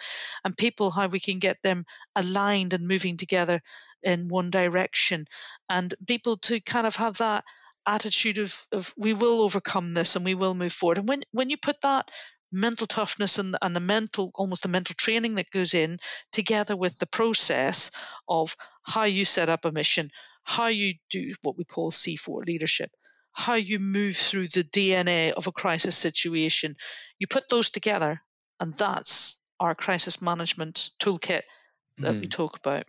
And 0.46 0.56
people, 0.56 0.92
how 0.92 1.08
we 1.08 1.20
can 1.20 1.40
get 1.40 1.58
them 1.62 1.84
aligned 2.16 2.74
and 2.74 2.88
moving 2.88 3.18
together 3.18 3.60
in 4.02 4.30
one 4.30 4.50
direction, 4.50 5.26
and 5.68 5.94
people 6.08 6.38
to 6.38 6.62
kind 6.62 6.88
of 6.88 6.96
have 6.96 7.18
that 7.18 7.44
attitude 7.86 8.38
of, 8.38 8.66
of 8.72 8.94
we 8.98 9.14
will 9.14 9.42
overcome 9.42 9.94
this 9.94 10.16
and 10.16 10.26
we 10.26 10.36
will 10.36 10.54
move 10.54 10.74
forward. 10.74 10.98
And 10.98 11.08
when 11.08 11.24
when 11.32 11.50
you 11.50 11.58
put 11.58 11.82
that 11.82 12.10
mental 12.52 12.88
toughness 12.88 13.40
and, 13.40 13.58
and 13.62 13.76
the 13.76 13.80
mental 13.80 14.32
almost 14.36 14.64
the 14.64 14.70
mental 14.70 14.96
training 14.98 15.36
that 15.36 15.52
goes 15.52 15.74
in 15.74 15.98
together 16.32 16.76
with 16.76 16.98
the 17.00 17.08
process 17.08 17.92
of 18.28 18.56
how 18.84 19.04
you 19.04 19.26
set 19.26 19.50
up 19.50 19.66
a 19.66 19.72
mission, 19.72 20.10
how 20.44 20.68
you 20.68 20.96
do 21.10 21.34
what 21.42 21.58
we 21.58 21.64
call 21.64 21.92
C4 21.92 22.46
leadership, 22.46 22.90
how 23.32 23.56
you 23.56 23.80
move 23.80 24.16
through 24.16 24.48
the 24.48 24.64
DNA 24.64 25.32
of 25.32 25.48
a 25.48 25.52
crisis 25.52 25.96
situation. 25.96 26.76
You 27.20 27.28
put 27.28 27.50
those 27.50 27.70
together, 27.70 28.22
and 28.60 28.74
that's 28.74 29.38
our 29.60 29.76
crisis 29.76 30.22
management 30.22 30.90
toolkit 31.00 31.44
that 32.00 32.14
mm. 32.14 32.22
we 32.22 32.28
mm-hmm. 32.28 32.30
talk 32.30 32.58
about. 32.58 32.86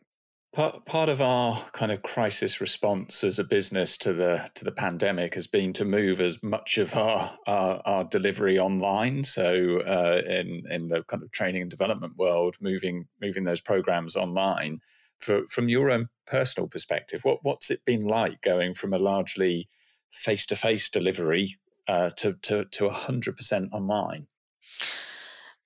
Part, 0.53 0.85
part 0.85 1.09
of 1.09 1.23
our 1.23 1.65
kind 1.73 1.91
of 1.91 2.03
crisis 2.03 2.61
response 2.61 3.25
as 3.25 3.39
a 3.39 3.45
business 3.45 3.97
to 3.97 4.13
the 4.13 4.51
to 4.55 4.67
the 4.67 4.71
pandemic 4.71 5.35
has 5.35 5.47
been 5.47 5.73
to 5.73 5.85
move 5.87 6.21
as 6.21 6.43
much 6.43 6.77
of 6.77 6.95
our 6.95 7.39
our, 7.47 7.81
our 7.87 8.05
delivery 8.05 8.59
online. 8.59 9.25
So 9.25 9.81
uh, 9.81 10.21
in 10.27 10.65
in 10.71 10.89
the 10.89 11.05
kind 11.05 11.23
of 11.23 11.33
training 11.33 11.63
and 11.63 11.71
development 11.71 12.19
world, 12.19 12.57
moving 12.61 13.09
moving 13.19 13.45
those 13.45 13.63
programs 13.63 14.15
online. 14.15 14.81
For, 15.19 15.47
from 15.49 15.71
your 15.71 15.89
own 15.89 16.09
personal 16.27 16.69
perspective, 16.69 17.25
what 17.25 17.39
what's 17.41 17.71
it 17.71 17.87
been 17.87 18.05
like 18.05 18.43
going 18.43 18.75
from 18.75 18.93
a 18.93 18.99
largely 18.99 19.71
face 20.13 20.45
to 20.47 20.57
face 20.57 20.91
delivery 20.91 21.59
uh, 21.89 22.11
to 22.19 22.35
to 22.43 22.67
to 22.67 22.91
hundred 22.91 23.39
percent 23.39 23.71
online? 23.73 24.27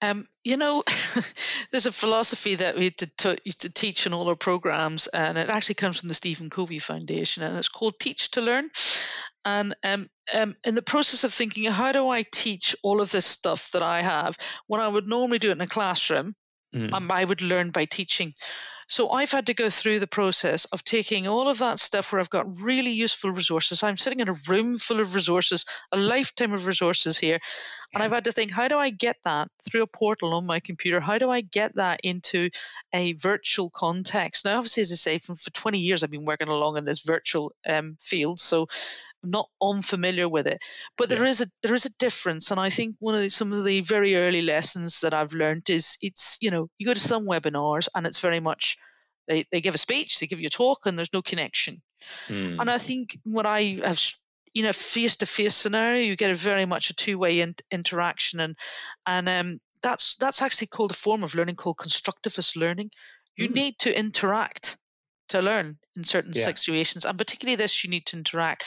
Um, 0.03 0.27
you 0.45 0.57
know, 0.57 0.83
there's 1.73 1.87
a 1.87 1.93
philosophy 1.93 2.57
that 2.57 2.77
we 2.77 2.85
used 2.85 3.19
to, 3.19 3.39
used 3.45 3.63
to, 3.63 3.73
teach 3.73 4.07
in 4.07 4.13
all 4.13 4.29
our 4.29 4.37
programs, 4.37 5.07
and 5.07 5.39
it 5.39 5.49
actually 5.49 5.77
comes 5.77 5.99
from 5.99 6.09
the 6.09 6.15
Stephen 6.15 6.51
Covey 6.51 6.79
Foundation, 6.79 7.43
and 7.43 7.57
it's 7.57 7.69
called 7.69 7.99
Teach 7.99 8.31
to 8.33 8.43
Learn. 8.43 8.69
And 9.45 9.75
um, 9.83 10.09
um, 10.35 10.55
in 10.65 10.75
the 10.75 10.83
process 10.83 11.25
of 11.25 11.33
thinking, 11.33 11.65
how 11.65 11.93
do 11.93 12.09
I 12.09 12.25
teach 12.31 12.77
all 12.83 13.01
of 13.01 13.11
this 13.11 13.25
stuff 13.25 13.71
that 13.73 13.83
I 13.83 14.03
have 14.03 14.37
when 14.67 14.81
I 14.81 14.89
would 14.89 15.09
normally 15.09 15.39
do 15.39 15.49
it 15.49 15.53
in 15.53 15.61
a 15.61 15.67
classroom? 15.67 16.35
Mm. 16.75 17.11
I 17.11 17.25
would 17.25 17.43
learn 17.43 17.71
by 17.71 17.87
teaching. 17.87 18.35
So 18.89 19.11
I've 19.11 19.33
had 19.33 19.47
to 19.47 19.55
go 19.55 19.69
through 19.69 19.99
the 19.99 20.07
process 20.07 20.65
of 20.67 20.85
taking 20.85 21.27
all 21.27 21.49
of 21.49 21.59
that 21.59 21.79
stuff 21.81 22.13
where 22.13 22.21
I've 22.21 22.31
got 22.31 22.61
really 22.61 22.93
useful 22.93 23.31
resources. 23.31 23.83
I'm 23.83 23.97
sitting 23.97 24.21
in 24.21 24.29
a 24.29 24.37
room 24.49 24.79
full 24.79 25.01
of 25.01 25.15
resources, 25.15 25.65
a 25.93 25.97
lifetime 25.97 26.53
of 26.53 26.67
resources 26.67 27.19
here. 27.19 27.41
And 27.93 28.03
I've 28.03 28.13
had 28.13 28.25
to 28.25 28.33
think, 28.33 28.53
how 28.53 28.69
do 28.69 28.79
I 28.79 28.91
get 28.91 29.17
that 29.25 29.49
through 29.69 29.83
a 29.83 29.87
portal 29.89 30.35
on 30.35 30.47
my 30.47 30.61
computer? 30.61 31.01
How 31.01 31.19
do 31.19 31.31
I 31.31 31.41
get 31.41 31.75
that 31.77 32.01
into 32.05 32.51
a 32.93 33.15
virtual 33.15 33.71
context? 33.71 34.45
Now, 34.45 34.59
obviously, 34.59 34.83
as 34.83 34.93
I 34.93 34.97
say, 34.97 35.19
for, 35.19 35.35
for 35.35 35.51
20 35.51 35.79
years, 35.79 36.05
I've 36.05 36.11
been 36.11 36.25
working 36.25 36.49
along 36.49 36.77
in 36.77 36.85
this 36.85 37.01
virtual 37.01 37.53
um, 37.67 37.97
field. 38.01 38.39
So 38.39 38.69
not 39.27 39.49
unfamiliar 39.63 40.29
with 40.29 40.47
it, 40.47 40.61
but 40.97 41.09
there 41.09 41.25
yeah. 41.25 41.31
is 41.31 41.41
a 41.41 41.47
there 41.63 41.75
is 41.75 41.87
a 41.87 41.97
difference, 41.99 42.51
and 42.51 42.61
I 42.61 42.71
think 42.71 42.97
one 42.99 43.15
of 43.15 43.21
the, 43.21 43.31
some 43.31 43.53
of 43.53 43.65
the 43.65 43.81
very 43.81 44.17
early 44.17 44.43
lessons 44.43 45.01
that 45.01 45.15
I've 45.15 45.35
learned 45.35 45.69
is 45.71 45.99
it's 46.01 46.39
you 46.41 46.51
know 46.51 46.69
you 46.79 46.87
go 46.87 46.95
to 46.95 47.01
some 47.01 47.27
webinars 47.27 47.89
and 47.95 48.07
it's 48.07 48.21
very 48.21 48.41
much 48.41 48.79
they, 49.29 49.45
they 49.51 49.61
give 49.61 49.75
a 49.75 49.79
speech, 49.79 50.19
they 50.19 50.27
give 50.27 50.41
you 50.41 50.47
a 50.47 50.51
talk, 50.51 50.87
and 50.87 50.97
there's 50.97 51.13
no 51.13 51.23
connection. 51.23 51.83
Mm. 52.29 52.61
And 52.61 52.71
I 52.71 52.79
think 52.79 53.19
what 53.25 53.47
I 53.47 53.81
have 53.85 54.01
you 54.55 54.63
know 54.63 54.73
face 54.73 55.17
to 55.17 55.27
face 55.27 55.55
scenario, 55.55 56.05
you 56.05 56.17
get 56.17 56.31
a 56.31 56.35
very 56.35 56.65
much 56.65 56.91
a 56.91 56.95
two 56.95 57.19
way 57.19 57.41
in, 57.41 57.55
interaction, 57.71 58.41
and 58.41 58.57
and 59.07 59.29
um, 59.29 59.61
that's 59.83 60.17
that's 60.17 60.43
actually 60.43 60.69
called 60.69 60.93
a 60.93 60.95
form 60.95 61.23
of 61.23 61.35
learning 61.35 61.57
called 61.57 61.77
constructivist 61.77 62.57
learning. 62.57 62.91
You 63.37 63.49
mm. 63.49 63.55
need 63.55 63.79
to 63.81 63.97
interact 63.97 64.79
to 65.29 65.43
learn 65.43 65.79
in 65.97 66.05
certain 66.05 66.33
yeah. 66.35 66.45
situations, 66.45 67.05
and 67.05 67.19
particularly 67.19 67.57
this, 67.57 67.85
you 67.85 67.91
need 67.91 68.07
to 68.07 68.17
interact. 68.17 68.65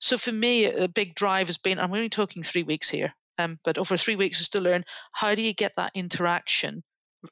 So 0.00 0.18
for 0.18 0.32
me, 0.32 0.64
a 0.66 0.88
big 0.88 1.14
drive 1.14 1.48
has 1.48 1.58
been 1.58 1.78
I'm 1.78 1.92
only 1.92 2.08
talking 2.08 2.42
three 2.42 2.62
weeks 2.62 2.88
here, 2.88 3.14
um, 3.38 3.58
but 3.64 3.78
over 3.78 3.96
three 3.96 4.16
weeks 4.16 4.40
is 4.40 4.50
to 4.50 4.60
learn 4.60 4.84
how 5.12 5.34
do 5.34 5.42
you 5.42 5.52
get 5.54 5.76
that 5.76 5.92
interaction 5.94 6.82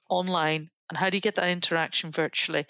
online 0.09 0.71
and 0.89 0.97
how 0.97 1.11
do 1.11 1.17
you 1.17 1.21
get 1.21 1.35
that 1.37 1.51
interaction 1.51 2.11
virtually. 2.13 2.65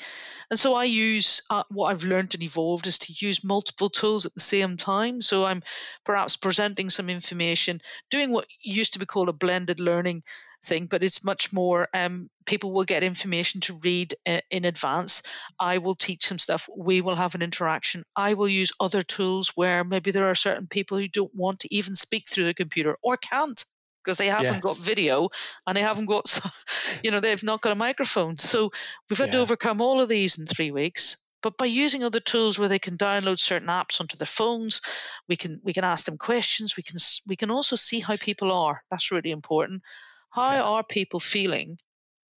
And 0.50 0.58
so 0.58 0.74
i 0.74 0.84
use 0.84 1.40
uh, 1.50 1.62
what 1.68 1.90
i've 1.90 2.04
learned 2.04 2.34
and 2.34 2.42
evolved 2.42 2.86
is 2.86 2.98
to 3.00 3.26
use 3.26 3.44
multiple 3.44 3.90
tools 3.90 4.26
at 4.26 4.34
the 4.34 4.40
same 4.40 4.76
time. 4.76 5.20
So 5.22 5.44
i'm 5.44 5.62
perhaps 6.04 6.36
presenting 6.36 6.90
some 6.90 7.10
information 7.10 7.80
doing 8.10 8.32
what 8.32 8.46
used 8.62 8.94
to 8.94 8.98
be 8.98 9.06
called 9.06 9.28
a 9.28 9.32
blended 9.32 9.80
learning 9.80 10.22
thing, 10.64 10.86
but 10.86 11.02
it's 11.02 11.24
much 11.24 11.52
more. 11.52 11.88
Um, 11.94 12.28
people 12.46 12.72
will 12.72 12.84
get 12.84 13.02
information 13.02 13.60
to 13.62 13.80
read 13.82 14.14
in, 14.24 14.40
in 14.50 14.64
advance. 14.64 15.22
I 15.58 15.78
will 15.78 15.94
teach 15.94 16.26
some 16.26 16.38
stuff. 16.38 16.68
We 16.76 17.00
will 17.00 17.16
have 17.16 17.34
an 17.34 17.42
interaction. 17.42 18.04
I 18.16 18.34
will 18.34 18.48
use 18.48 18.72
other 18.80 19.02
tools 19.02 19.52
where 19.54 19.84
maybe 19.84 20.10
there 20.10 20.26
are 20.26 20.34
certain 20.34 20.66
people 20.66 20.98
who 20.98 21.08
don't 21.08 21.34
want 21.34 21.60
to 21.60 21.74
even 21.74 21.94
speak 21.94 22.28
through 22.28 22.44
the 22.44 22.54
computer 22.54 22.96
or 23.02 23.16
can't 23.16 23.64
because 24.04 24.18
they 24.18 24.28
haven't 24.28 24.54
yes. 24.54 24.62
got 24.62 24.78
video 24.78 25.28
and 25.66 25.76
they 25.76 25.82
haven't 25.82 26.06
got, 26.06 26.40
you 27.04 27.10
know, 27.10 27.20
they've 27.20 27.42
not 27.42 27.60
got 27.60 27.72
a 27.72 27.76
microphone. 27.76 28.38
So 28.38 28.70
we've 29.08 29.18
had 29.18 29.26
yeah. 29.28 29.32
to 29.32 29.38
overcome 29.40 29.80
all 29.80 30.00
of 30.00 30.08
these 30.08 30.38
in 30.38 30.46
three 30.46 30.70
weeks. 30.70 31.16
but 31.42 31.56
by 31.56 31.66
using 31.66 32.02
other 32.02 32.20
tools 32.20 32.58
where 32.58 32.68
they 32.68 32.78
can 32.78 32.96
download 32.96 33.38
certain 33.38 33.68
apps 33.68 34.00
onto 34.00 34.16
their 34.16 34.26
phones, 34.26 34.80
we 35.28 35.36
can 35.36 35.60
we 35.62 35.72
can 35.72 35.84
ask 35.84 36.04
them 36.04 36.18
questions. 36.18 36.76
We 36.76 36.82
can 36.82 36.98
we 37.26 37.36
can 37.36 37.50
also 37.50 37.76
see 37.76 38.00
how 38.00 38.16
people 38.16 38.50
are. 38.50 38.82
That's 38.90 39.12
really 39.12 39.30
important. 39.30 39.82
How 40.30 40.52
yeah. 40.52 40.62
are 40.62 40.84
people 40.84 41.20
feeling 41.20 41.78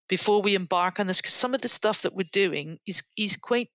before 0.09 0.43
we 0.43 0.55
embark 0.55 1.01
on 1.01 1.07
this? 1.07 1.21
Because 1.21 1.35
some 1.35 1.55
of 1.55 1.61
the 1.61 1.69
stuff 1.69 2.03
that 2.03 2.15
we're 2.15 2.29
doing 2.33 2.79
is 2.87 3.03
is 3.17 3.37
quite 3.37 3.71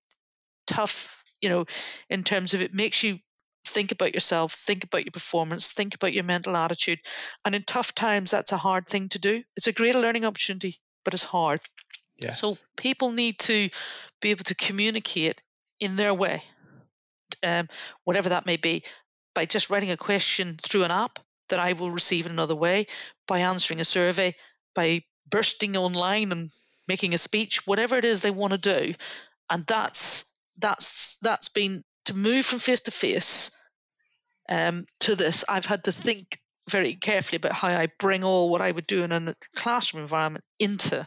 tough, 0.66 1.24
you 1.40 1.48
know, 1.48 1.66
in 2.08 2.24
terms 2.24 2.54
of 2.54 2.62
it 2.62 2.74
makes 2.74 3.02
you 3.02 3.18
think 3.66 3.92
about 3.92 4.14
yourself, 4.14 4.52
think 4.52 4.84
about 4.84 5.04
your 5.04 5.12
performance, 5.12 5.68
think 5.68 5.94
about 5.94 6.12
your 6.12 6.24
mental 6.24 6.56
attitude. 6.56 7.00
And 7.44 7.54
in 7.54 7.62
tough 7.62 7.94
times, 7.94 8.30
that's 8.30 8.52
a 8.52 8.58
hard 8.58 8.86
thing 8.86 9.08
to 9.10 9.18
do. 9.18 9.42
It's 9.56 9.66
a 9.66 9.72
great 9.72 9.94
learning 9.94 10.24
opportunity, 10.24 10.80
but 11.04 11.14
it's 11.14 11.24
hard. 11.24 11.60
Yes. 12.16 12.40
So 12.40 12.54
people 12.76 13.12
need 13.12 13.38
to 13.40 13.70
be 14.20 14.30
able 14.30 14.44
to 14.44 14.54
communicate 14.54 15.42
in 15.80 15.96
their 15.96 16.14
way, 16.14 16.42
um, 17.42 17.68
whatever 18.04 18.30
that 18.30 18.46
may 18.46 18.56
be, 18.56 18.84
by 19.34 19.46
just 19.46 19.70
writing 19.70 19.90
a 19.90 19.96
question 19.96 20.56
through 20.62 20.84
an 20.84 20.90
app 20.90 21.18
that 21.48 21.58
I 21.58 21.72
will 21.74 21.90
receive 21.90 22.26
in 22.26 22.32
another 22.32 22.54
way, 22.54 22.86
by 23.26 23.40
answering 23.40 23.80
a 23.80 23.84
survey, 23.84 24.34
by 24.74 25.02
bursting 25.28 25.76
online 25.76 26.32
and 26.32 26.50
making 26.88 27.14
a 27.14 27.18
speech, 27.18 27.66
whatever 27.66 27.96
it 27.96 28.04
is 28.04 28.20
they 28.20 28.30
want 28.30 28.52
to 28.52 28.58
do. 28.58 28.94
And 29.50 29.66
that's 29.66 30.32
that's 30.58 31.18
that's 31.18 31.48
been 31.48 31.84
to 32.06 32.14
move 32.14 32.46
from 32.46 32.58
face 32.58 32.82
to 32.82 32.90
face 32.90 33.50
um, 34.48 34.86
to 35.00 35.16
this. 35.16 35.44
I've 35.48 35.66
had 35.66 35.84
to 35.84 35.92
think 35.92 36.38
very 36.70 36.94
carefully 36.94 37.36
about 37.36 37.52
how 37.52 37.68
I 37.68 37.88
bring 37.98 38.24
all 38.24 38.48
what 38.48 38.62
I 38.62 38.70
would 38.70 38.86
do 38.86 39.02
in 39.02 39.12
a 39.12 39.34
classroom 39.54 40.02
environment 40.02 40.44
into 40.58 41.06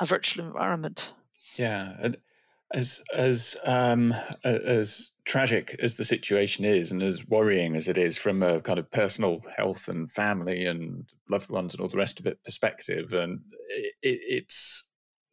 a 0.00 0.06
virtual 0.06 0.46
environment. 0.46 1.12
Yeah, 1.56 2.08
as 2.76 3.02
as 3.14 3.56
um, 3.64 4.14
as 4.44 5.10
tragic 5.24 5.74
as 5.80 5.96
the 5.96 6.04
situation 6.04 6.64
is, 6.64 6.92
and 6.92 7.02
as 7.02 7.26
worrying 7.26 7.74
as 7.74 7.88
it 7.88 7.96
is 7.96 8.18
from 8.18 8.42
a 8.42 8.60
kind 8.60 8.78
of 8.78 8.90
personal 8.90 9.40
health 9.56 9.88
and 9.88 10.12
family 10.12 10.66
and 10.66 11.08
loved 11.30 11.48
ones 11.48 11.72
and 11.72 11.80
all 11.80 11.88
the 11.88 11.96
rest 11.96 12.20
of 12.20 12.26
it 12.26 12.44
perspective, 12.44 13.14
and 13.14 13.40
it, 13.70 13.94
it's 14.02 14.88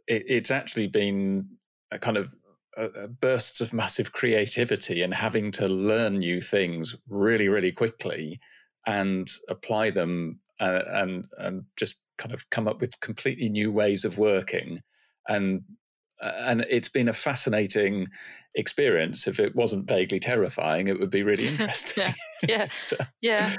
it, 0.08 0.24
it's 0.28 0.52
actually 0.52 0.88
been 0.88 1.50
a 1.92 2.00
kind 2.00 2.16
of 2.16 2.34
uh, 2.78 3.08
bursts 3.20 3.60
of 3.60 3.74
massive 3.74 4.14
creativity 4.14 5.02
and 5.02 5.14
having 5.14 5.52
to 5.52 5.68
learn 5.68 6.20
new 6.20 6.40
things 6.40 6.96
really, 7.10 7.50
really 7.50 7.74
quickly 7.74 8.40
and 8.88 9.28
apply 9.50 9.90
them 9.90 10.40
uh, 10.62 10.82
and 10.88 11.26
and 11.38 11.64
just 11.78 11.96
kind 12.18 12.34
of 12.34 12.50
come 12.50 12.70
up 12.70 12.80
with 12.80 13.02
completely 13.02 13.50
new 13.50 13.70
ways 13.70 14.06
of 14.06 14.18
working. 14.18 14.80
And 15.28 15.60
uh, 15.60 15.83
and 16.24 16.66
it's 16.70 16.90
been 16.90 17.10
a 17.10 17.14
fascinating 17.14 18.08
experience 18.56 19.28
if 19.28 19.40
it 19.40 19.56
wasn't 19.56 19.88
vaguely 19.88 20.20
terrifying 20.20 20.88
it 20.88 21.00
would 21.00 21.10
be 21.10 21.24
really 21.24 21.48
interesting 21.60 22.04
yeah 22.04 22.14
yeah 22.48 22.66
so, 22.68 22.96
yeah 23.22 23.56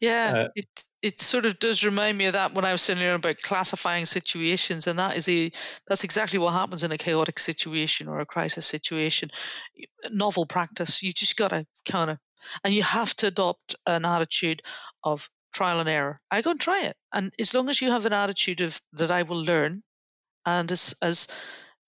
yeah 0.00 0.32
uh, 0.36 0.48
it 0.54 0.66
it 1.02 1.20
sort 1.20 1.46
of 1.46 1.58
does 1.58 1.84
remind 1.84 2.18
me 2.18 2.26
of 2.26 2.32
that 2.32 2.54
when 2.54 2.64
I 2.64 2.72
was 2.72 2.82
saying 2.82 2.98
earlier 2.98 3.14
about 3.14 3.40
classifying 3.40 4.04
situations, 4.04 4.86
and 4.86 4.98
that 4.98 5.16
is 5.16 5.26
the 5.26 5.52
that's 5.86 6.04
exactly 6.04 6.38
what 6.38 6.52
happens 6.52 6.82
in 6.82 6.92
a 6.92 6.98
chaotic 6.98 7.38
situation 7.38 8.08
or 8.08 8.18
a 8.20 8.26
crisis 8.26 8.66
situation. 8.66 9.30
Novel 10.10 10.46
practice, 10.46 11.02
you 11.02 11.12
just 11.12 11.36
got 11.36 11.48
to 11.48 11.64
kind 11.88 12.10
of, 12.10 12.18
and 12.64 12.74
you 12.74 12.82
have 12.82 13.14
to 13.16 13.28
adopt 13.28 13.76
an 13.86 14.04
attitude 14.04 14.62
of 15.04 15.28
trial 15.54 15.80
and 15.80 15.88
error. 15.88 16.20
I 16.30 16.42
go 16.42 16.50
and 16.50 16.60
try 16.60 16.82
it, 16.84 16.96
and 17.12 17.32
as 17.38 17.54
long 17.54 17.68
as 17.68 17.80
you 17.80 17.92
have 17.92 18.06
an 18.06 18.12
attitude 18.12 18.60
of 18.60 18.80
that, 18.94 19.12
I 19.12 19.22
will 19.22 19.44
learn. 19.44 19.82
And 20.44 20.70
as 20.72 20.96
as 21.00 21.28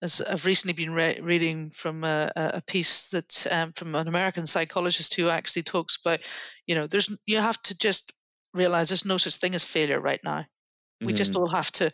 as 0.03 0.21
I've 0.21 0.47
recently 0.47 0.73
been 0.73 0.93
re- 0.93 1.21
reading 1.21 1.71
from 1.71 2.05
a, 2.05 2.31
a 2.35 2.63
piece 2.63 3.09
that 3.11 3.47
um, 3.51 3.73
from 3.73 3.95
an 3.95 4.09
American 4.09 4.47
psychologist 4.47 5.15
who 5.15 5.29
actually 5.29 5.63
talks 5.63 5.99
about, 6.03 6.21
you 6.67 6.75
know, 6.75 6.87
there's 6.87 7.15
you 7.27 7.39
have 7.39 7.61
to 7.63 7.77
just 7.77 8.13
realize 8.55 8.89
there's 8.89 9.05
no 9.05 9.19
such 9.19 9.37
thing 9.37 9.55
as 9.55 9.65
failure 9.65 10.01
right 10.01 10.21
now. 10.25 10.47
We 11.01 11.13
mm. 11.13 11.17
just 11.17 11.37
all 11.37 11.49
have 11.49 11.71
to, 11.73 11.91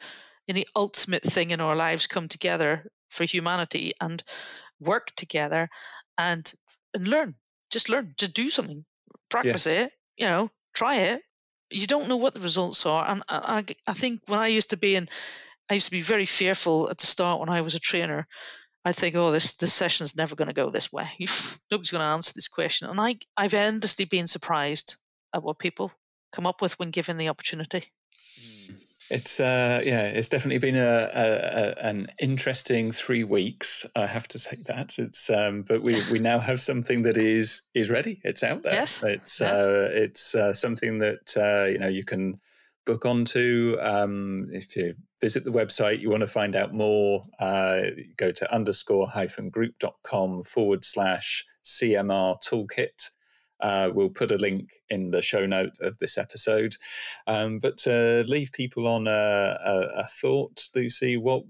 in 0.48 0.54
the 0.54 0.66
ultimate 0.74 1.22
thing 1.22 1.50
in 1.50 1.60
our 1.60 1.76
lives, 1.76 2.06
come 2.06 2.28
together 2.28 2.90
for 3.10 3.24
humanity 3.24 3.92
and 4.00 4.22
work 4.80 5.08
together 5.16 5.68
and 6.18 6.52
and 6.94 7.08
learn. 7.08 7.34
Just 7.70 7.88
learn. 7.88 8.14
Just 8.16 8.34
do 8.34 8.50
something. 8.50 8.84
Practice 9.28 9.66
yes. 9.66 9.86
it. 9.86 9.92
You 10.16 10.26
know, 10.26 10.50
try 10.74 10.96
it. 10.96 11.22
You 11.70 11.88
don't 11.88 12.08
know 12.08 12.18
what 12.18 12.34
the 12.34 12.40
results 12.40 12.86
are, 12.86 13.04
and 13.08 13.22
I, 13.28 13.64
I 13.88 13.92
think 13.92 14.20
when 14.28 14.38
I 14.38 14.46
used 14.46 14.70
to 14.70 14.76
be 14.76 14.94
in, 14.94 15.08
I 15.70 15.74
used 15.74 15.86
to 15.86 15.92
be 15.92 16.02
very 16.02 16.26
fearful 16.26 16.90
at 16.90 16.98
the 16.98 17.06
start 17.06 17.40
when 17.40 17.48
I 17.48 17.60
was 17.62 17.74
a 17.74 17.80
trainer. 17.80 18.26
I 18.84 18.92
think, 18.92 19.16
oh, 19.16 19.32
this 19.32 19.56
this 19.56 19.72
session's 19.72 20.16
never 20.16 20.36
going 20.36 20.48
to 20.48 20.54
go 20.54 20.70
this 20.70 20.92
way. 20.92 21.08
Nobody's 21.70 21.90
going 21.90 22.02
to 22.02 22.06
answer 22.06 22.32
this 22.34 22.48
question, 22.48 22.88
and 22.88 23.00
I 23.00 23.16
I've 23.36 23.54
endlessly 23.54 24.04
been 24.04 24.26
surprised 24.26 24.96
at 25.34 25.42
what 25.42 25.58
people 25.58 25.92
come 26.32 26.46
up 26.46 26.62
with 26.62 26.78
when 26.78 26.90
given 26.90 27.16
the 27.16 27.28
opportunity. 27.28 27.84
Hmm. 28.38 28.74
It's 29.08 29.38
uh, 29.38 29.82
yeah, 29.84 30.02
it's 30.02 30.28
definitely 30.28 30.58
been 30.58 30.76
a, 30.76 31.08
a, 31.14 31.24
a, 31.24 31.86
an 31.86 32.08
interesting 32.20 32.90
three 32.90 33.22
weeks. 33.22 33.86
I 33.94 34.06
have 34.06 34.26
to 34.28 34.38
say 34.38 34.56
that 34.66 34.98
it's 34.98 35.30
um, 35.30 35.62
but 35.62 35.82
we, 35.82 36.02
we 36.10 36.18
now 36.18 36.40
have 36.40 36.60
something 36.60 37.02
that 37.02 37.16
is 37.16 37.62
is 37.72 37.88
ready. 37.88 38.20
It's 38.24 38.42
out 38.42 38.62
there. 38.64 38.72
Yes, 38.72 39.04
it's 39.04 39.40
yeah. 39.40 39.52
uh, 39.52 39.88
it's 39.92 40.34
uh, 40.34 40.52
something 40.52 40.98
that 40.98 41.36
uh, 41.36 41.70
you 41.70 41.78
know 41.78 41.88
you 41.88 42.04
can 42.04 42.40
book 42.86 43.04
onto. 43.04 43.76
Um, 43.80 44.48
if 44.52 44.74
you 44.76 44.94
visit 45.20 45.44
the 45.44 45.52
website, 45.52 46.00
you 46.00 46.08
want 46.08 46.22
to 46.22 46.26
find 46.26 46.56
out 46.56 46.72
more. 46.72 47.24
Uh, 47.38 47.80
go 48.16 48.32
to 48.32 48.54
underscore 48.54 49.08
hyphen 49.08 49.50
group.com 49.50 50.44
forward 50.44 50.84
slash 50.84 51.44
CMR 51.64 52.38
toolkit. 52.42 53.10
Uh, 53.60 53.90
we'll 53.92 54.10
put 54.10 54.30
a 54.30 54.36
link 54.36 54.70
in 54.88 55.10
the 55.10 55.22
show 55.22 55.46
note 55.46 55.72
of 55.80 55.98
this 55.98 56.16
episode. 56.16 56.76
Um, 57.26 57.58
but 57.58 57.78
to 57.78 58.24
leave 58.26 58.52
people 58.52 58.86
on 58.86 59.06
a, 59.06 59.58
a, 59.64 59.80
a 59.98 60.04
thought, 60.04 60.68
Lucy, 60.74 61.16
what 61.16 61.44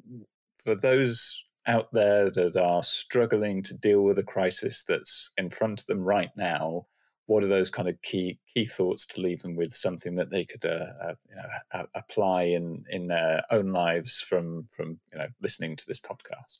for 0.62 0.74
those 0.74 1.44
out 1.66 1.92
there 1.92 2.30
that 2.30 2.56
are 2.56 2.82
struggling 2.82 3.62
to 3.64 3.74
deal 3.74 4.02
with 4.02 4.18
a 4.18 4.22
crisis 4.22 4.84
that's 4.84 5.32
in 5.36 5.50
front 5.50 5.80
of 5.80 5.86
them 5.86 6.00
right 6.00 6.30
now, 6.36 6.86
what 7.26 7.42
are 7.42 7.48
those 7.48 7.70
kind 7.70 7.88
of 7.88 8.00
key 8.02 8.38
key 8.54 8.64
thoughts 8.64 9.04
to 9.06 9.20
leave 9.20 9.42
them 9.42 9.56
with? 9.56 9.74
Something 9.74 10.14
that 10.16 10.30
they 10.30 10.44
could 10.44 10.64
uh, 10.64 10.86
uh, 11.02 11.14
you 11.28 11.36
know, 11.36 11.86
apply 11.94 12.44
in 12.44 12.84
in 12.88 13.08
their 13.08 13.42
own 13.50 13.72
lives 13.72 14.20
from 14.20 14.68
from 14.70 15.00
you 15.12 15.18
know 15.18 15.26
listening 15.40 15.76
to 15.76 15.86
this 15.86 16.00
podcast. 16.00 16.58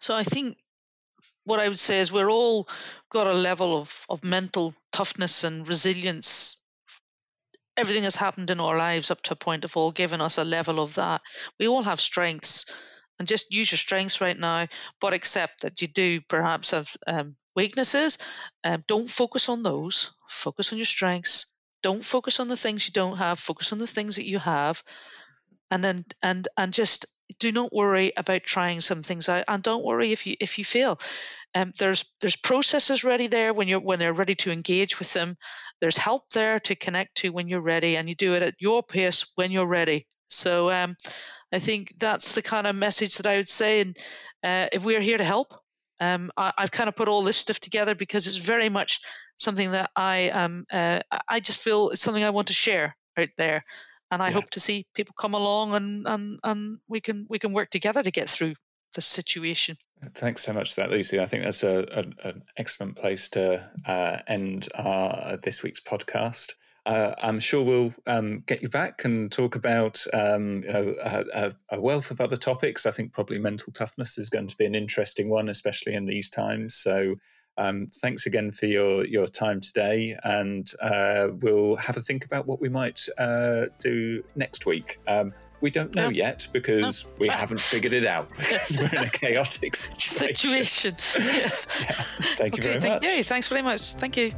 So 0.00 0.14
I 0.14 0.22
think 0.22 0.56
what 1.44 1.60
I 1.60 1.68
would 1.68 1.78
say 1.78 2.00
is 2.00 2.12
we're 2.12 2.30
all 2.30 2.68
got 3.10 3.26
a 3.26 3.32
level 3.32 3.78
of, 3.78 4.04
of 4.08 4.22
mental 4.22 4.74
toughness 4.92 5.44
and 5.44 5.66
resilience. 5.66 6.58
Everything 7.76 8.02
has 8.02 8.16
happened 8.16 8.50
in 8.50 8.60
our 8.60 8.76
lives 8.76 9.10
up 9.10 9.22
to 9.22 9.32
a 9.32 9.36
point 9.36 9.64
of 9.64 9.76
all 9.76 9.92
given 9.92 10.20
us 10.20 10.36
a 10.36 10.44
level 10.44 10.80
of 10.80 10.96
that. 10.96 11.22
We 11.58 11.68
all 11.68 11.82
have 11.82 12.00
strengths 12.00 12.66
and 13.18 13.26
just 13.26 13.52
use 13.52 13.70
your 13.70 13.78
strengths 13.78 14.20
right 14.20 14.38
now, 14.38 14.66
but 15.00 15.14
accept 15.14 15.62
that 15.62 15.80
you 15.80 15.88
do 15.88 16.20
perhaps 16.20 16.72
have 16.72 16.94
um, 17.06 17.36
weaknesses. 17.58 18.18
Um, 18.62 18.84
don't 18.86 19.10
focus 19.10 19.48
on 19.48 19.64
those. 19.64 20.12
Focus 20.28 20.72
on 20.72 20.78
your 20.78 20.92
strengths. 20.96 21.46
Don't 21.82 22.04
focus 22.04 22.38
on 22.38 22.48
the 22.48 22.56
things 22.56 22.86
you 22.86 22.92
don't 22.92 23.18
have. 23.18 23.38
Focus 23.40 23.72
on 23.72 23.80
the 23.80 23.86
things 23.86 24.16
that 24.16 24.28
you 24.28 24.38
have, 24.38 24.82
and 25.70 25.82
then 25.82 26.04
and 26.22 26.46
and 26.56 26.72
just 26.72 27.06
do 27.38 27.50
not 27.52 27.72
worry 27.72 28.12
about 28.16 28.42
trying 28.42 28.80
some 28.80 29.02
things 29.02 29.28
out, 29.28 29.44
and 29.48 29.62
don't 29.62 29.84
worry 29.84 30.12
if 30.12 30.26
you 30.26 30.36
if 30.40 30.58
you 30.58 30.64
fail. 30.64 30.98
Um, 31.54 31.72
there's 31.78 32.04
there's 32.20 32.36
processes 32.36 33.04
ready 33.04 33.26
there 33.26 33.52
when 33.52 33.68
you're 33.68 33.80
when 33.80 33.98
they're 33.98 34.20
ready 34.22 34.36
to 34.36 34.52
engage 34.52 34.98
with 34.98 35.12
them. 35.12 35.36
There's 35.80 35.98
help 35.98 36.30
there 36.30 36.60
to 36.60 36.74
connect 36.76 37.16
to 37.18 37.30
when 37.30 37.48
you're 37.48 37.70
ready, 37.74 37.96
and 37.96 38.08
you 38.08 38.14
do 38.14 38.34
it 38.34 38.42
at 38.42 38.54
your 38.60 38.82
pace 38.82 39.26
when 39.34 39.50
you're 39.50 39.68
ready. 39.80 40.06
So 40.28 40.70
um, 40.70 40.96
I 41.52 41.58
think 41.58 41.94
that's 41.98 42.32
the 42.34 42.42
kind 42.42 42.66
of 42.66 42.76
message 42.76 43.16
that 43.16 43.26
I 43.26 43.36
would 43.36 43.48
say. 43.48 43.80
And 43.80 43.96
uh, 44.42 44.68
if 44.72 44.84
we're 44.84 45.00
here 45.00 45.18
to 45.18 45.24
help, 45.24 45.54
um, 46.00 46.30
I, 46.36 46.52
have 46.58 46.70
kind 46.70 46.88
of 46.88 46.96
put 46.96 47.08
all 47.08 47.22
this 47.22 47.36
stuff 47.36 47.60
together 47.60 47.94
because 47.94 48.26
it's 48.26 48.36
very 48.36 48.68
much 48.68 49.00
something 49.36 49.72
that 49.72 49.90
I 49.96 50.30
um 50.30 50.64
uh, 50.72 51.00
I 51.28 51.40
just 51.40 51.58
feel 51.58 51.90
it's 51.90 52.00
something 52.00 52.24
I 52.24 52.30
want 52.30 52.48
to 52.48 52.54
share 52.54 52.96
out 53.16 53.28
there, 53.36 53.64
and 54.10 54.22
I 54.22 54.28
yeah. 54.28 54.34
hope 54.34 54.50
to 54.50 54.60
see 54.60 54.86
people 54.94 55.14
come 55.18 55.34
along 55.34 55.74
and 55.74 56.06
and 56.06 56.40
and 56.44 56.78
we 56.88 57.00
can 57.00 57.26
we 57.28 57.38
can 57.38 57.52
work 57.52 57.70
together 57.70 58.02
to 58.02 58.10
get 58.10 58.28
through 58.28 58.54
the 58.94 59.00
situation. 59.00 59.76
Thanks 60.14 60.42
so 60.42 60.52
much 60.52 60.74
for 60.74 60.80
that, 60.80 60.90
Lucy. 60.90 61.20
I 61.20 61.26
think 61.26 61.44
that's 61.44 61.62
a, 61.62 61.80
a 61.90 62.28
an 62.28 62.42
excellent 62.56 62.96
place 62.96 63.28
to 63.30 63.68
uh, 63.86 64.18
end 64.26 64.68
our, 64.74 65.36
this 65.42 65.62
week's 65.62 65.80
podcast. 65.80 66.52
Uh, 66.88 67.14
I'm 67.22 67.38
sure 67.38 67.62
we'll 67.62 67.92
um, 68.06 68.42
get 68.46 68.62
you 68.62 68.70
back 68.70 69.04
and 69.04 69.30
talk 69.30 69.54
about 69.54 70.06
um, 70.14 70.62
you 70.64 70.72
know 70.72 70.94
a, 71.04 71.52
a, 71.70 71.78
wealth 71.78 72.10
of 72.10 72.18
other 72.18 72.36
topics. 72.36 72.86
I 72.86 72.90
think 72.92 73.12
probably 73.12 73.38
mental 73.38 73.74
toughness 73.74 74.16
is 74.16 74.30
going 74.30 74.46
to 74.46 74.56
be 74.56 74.64
an 74.64 74.74
interesting 74.74 75.28
one, 75.28 75.50
especially 75.50 75.94
in 75.94 76.06
these 76.06 76.28
times. 76.30 76.74
So. 76.74 77.16
Um, 77.60 77.88
thanks 78.00 78.24
again 78.24 78.52
for 78.52 78.66
your, 78.66 79.04
your 79.04 79.26
time 79.26 79.60
today, 79.60 80.16
and 80.22 80.70
uh, 80.80 81.26
we'll 81.42 81.74
have 81.74 81.96
a 81.96 82.00
think 82.00 82.24
about 82.24 82.46
what 82.46 82.60
we 82.60 82.68
might 82.68 83.04
uh, 83.18 83.66
do 83.80 84.22
next 84.36 84.64
week. 84.64 85.00
Um, 85.08 85.34
We 85.60 85.72
don't 85.72 85.92
know 85.92 86.04
No. 86.04 86.10
yet 86.10 86.46
because 86.52 87.04
No. 87.04 87.10
we 87.18 87.28
haven't 87.42 87.58
figured 87.58 87.94
it 87.94 88.06
out 88.06 88.28
because 88.28 88.76
we're 88.78 89.00
in 89.00 89.08
a 89.08 89.10
chaotic 89.10 89.74
situation. 89.96 90.92
Situation. 90.92 90.94
Yes. 91.34 91.66
Thank 92.36 92.58
you 92.58 92.62
okay, 92.62 92.68
very 92.68 92.80
thank 92.80 93.02
much. 93.02 93.16
you. 93.16 93.24
Thanks 93.24 93.48
very 93.48 93.62
much. 93.62 93.94
Thank 93.94 94.16
you. 94.18 94.30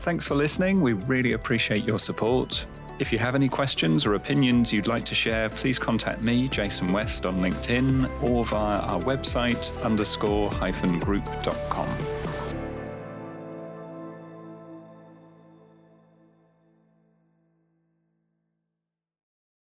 Thanks 0.00 0.26
for 0.26 0.34
listening. 0.34 0.80
We 0.80 0.94
really 0.94 1.32
appreciate 1.32 1.84
your 1.84 1.98
support. 1.98 2.64
If 2.98 3.12
you 3.12 3.18
have 3.18 3.34
any 3.34 3.48
questions 3.48 4.06
or 4.06 4.14
opinions 4.14 4.72
you'd 4.72 4.86
like 4.86 5.04
to 5.04 5.14
share, 5.14 5.50
please 5.50 5.78
contact 5.78 6.22
me, 6.22 6.48
Jason 6.48 6.90
West, 6.90 7.26
on 7.26 7.40
LinkedIn 7.40 8.22
or 8.22 8.46
via 8.46 8.80
our 8.80 9.00
website 9.00 9.84
underscore 9.84 10.50
hyphen 10.52 10.98
group.com. 11.00 12.19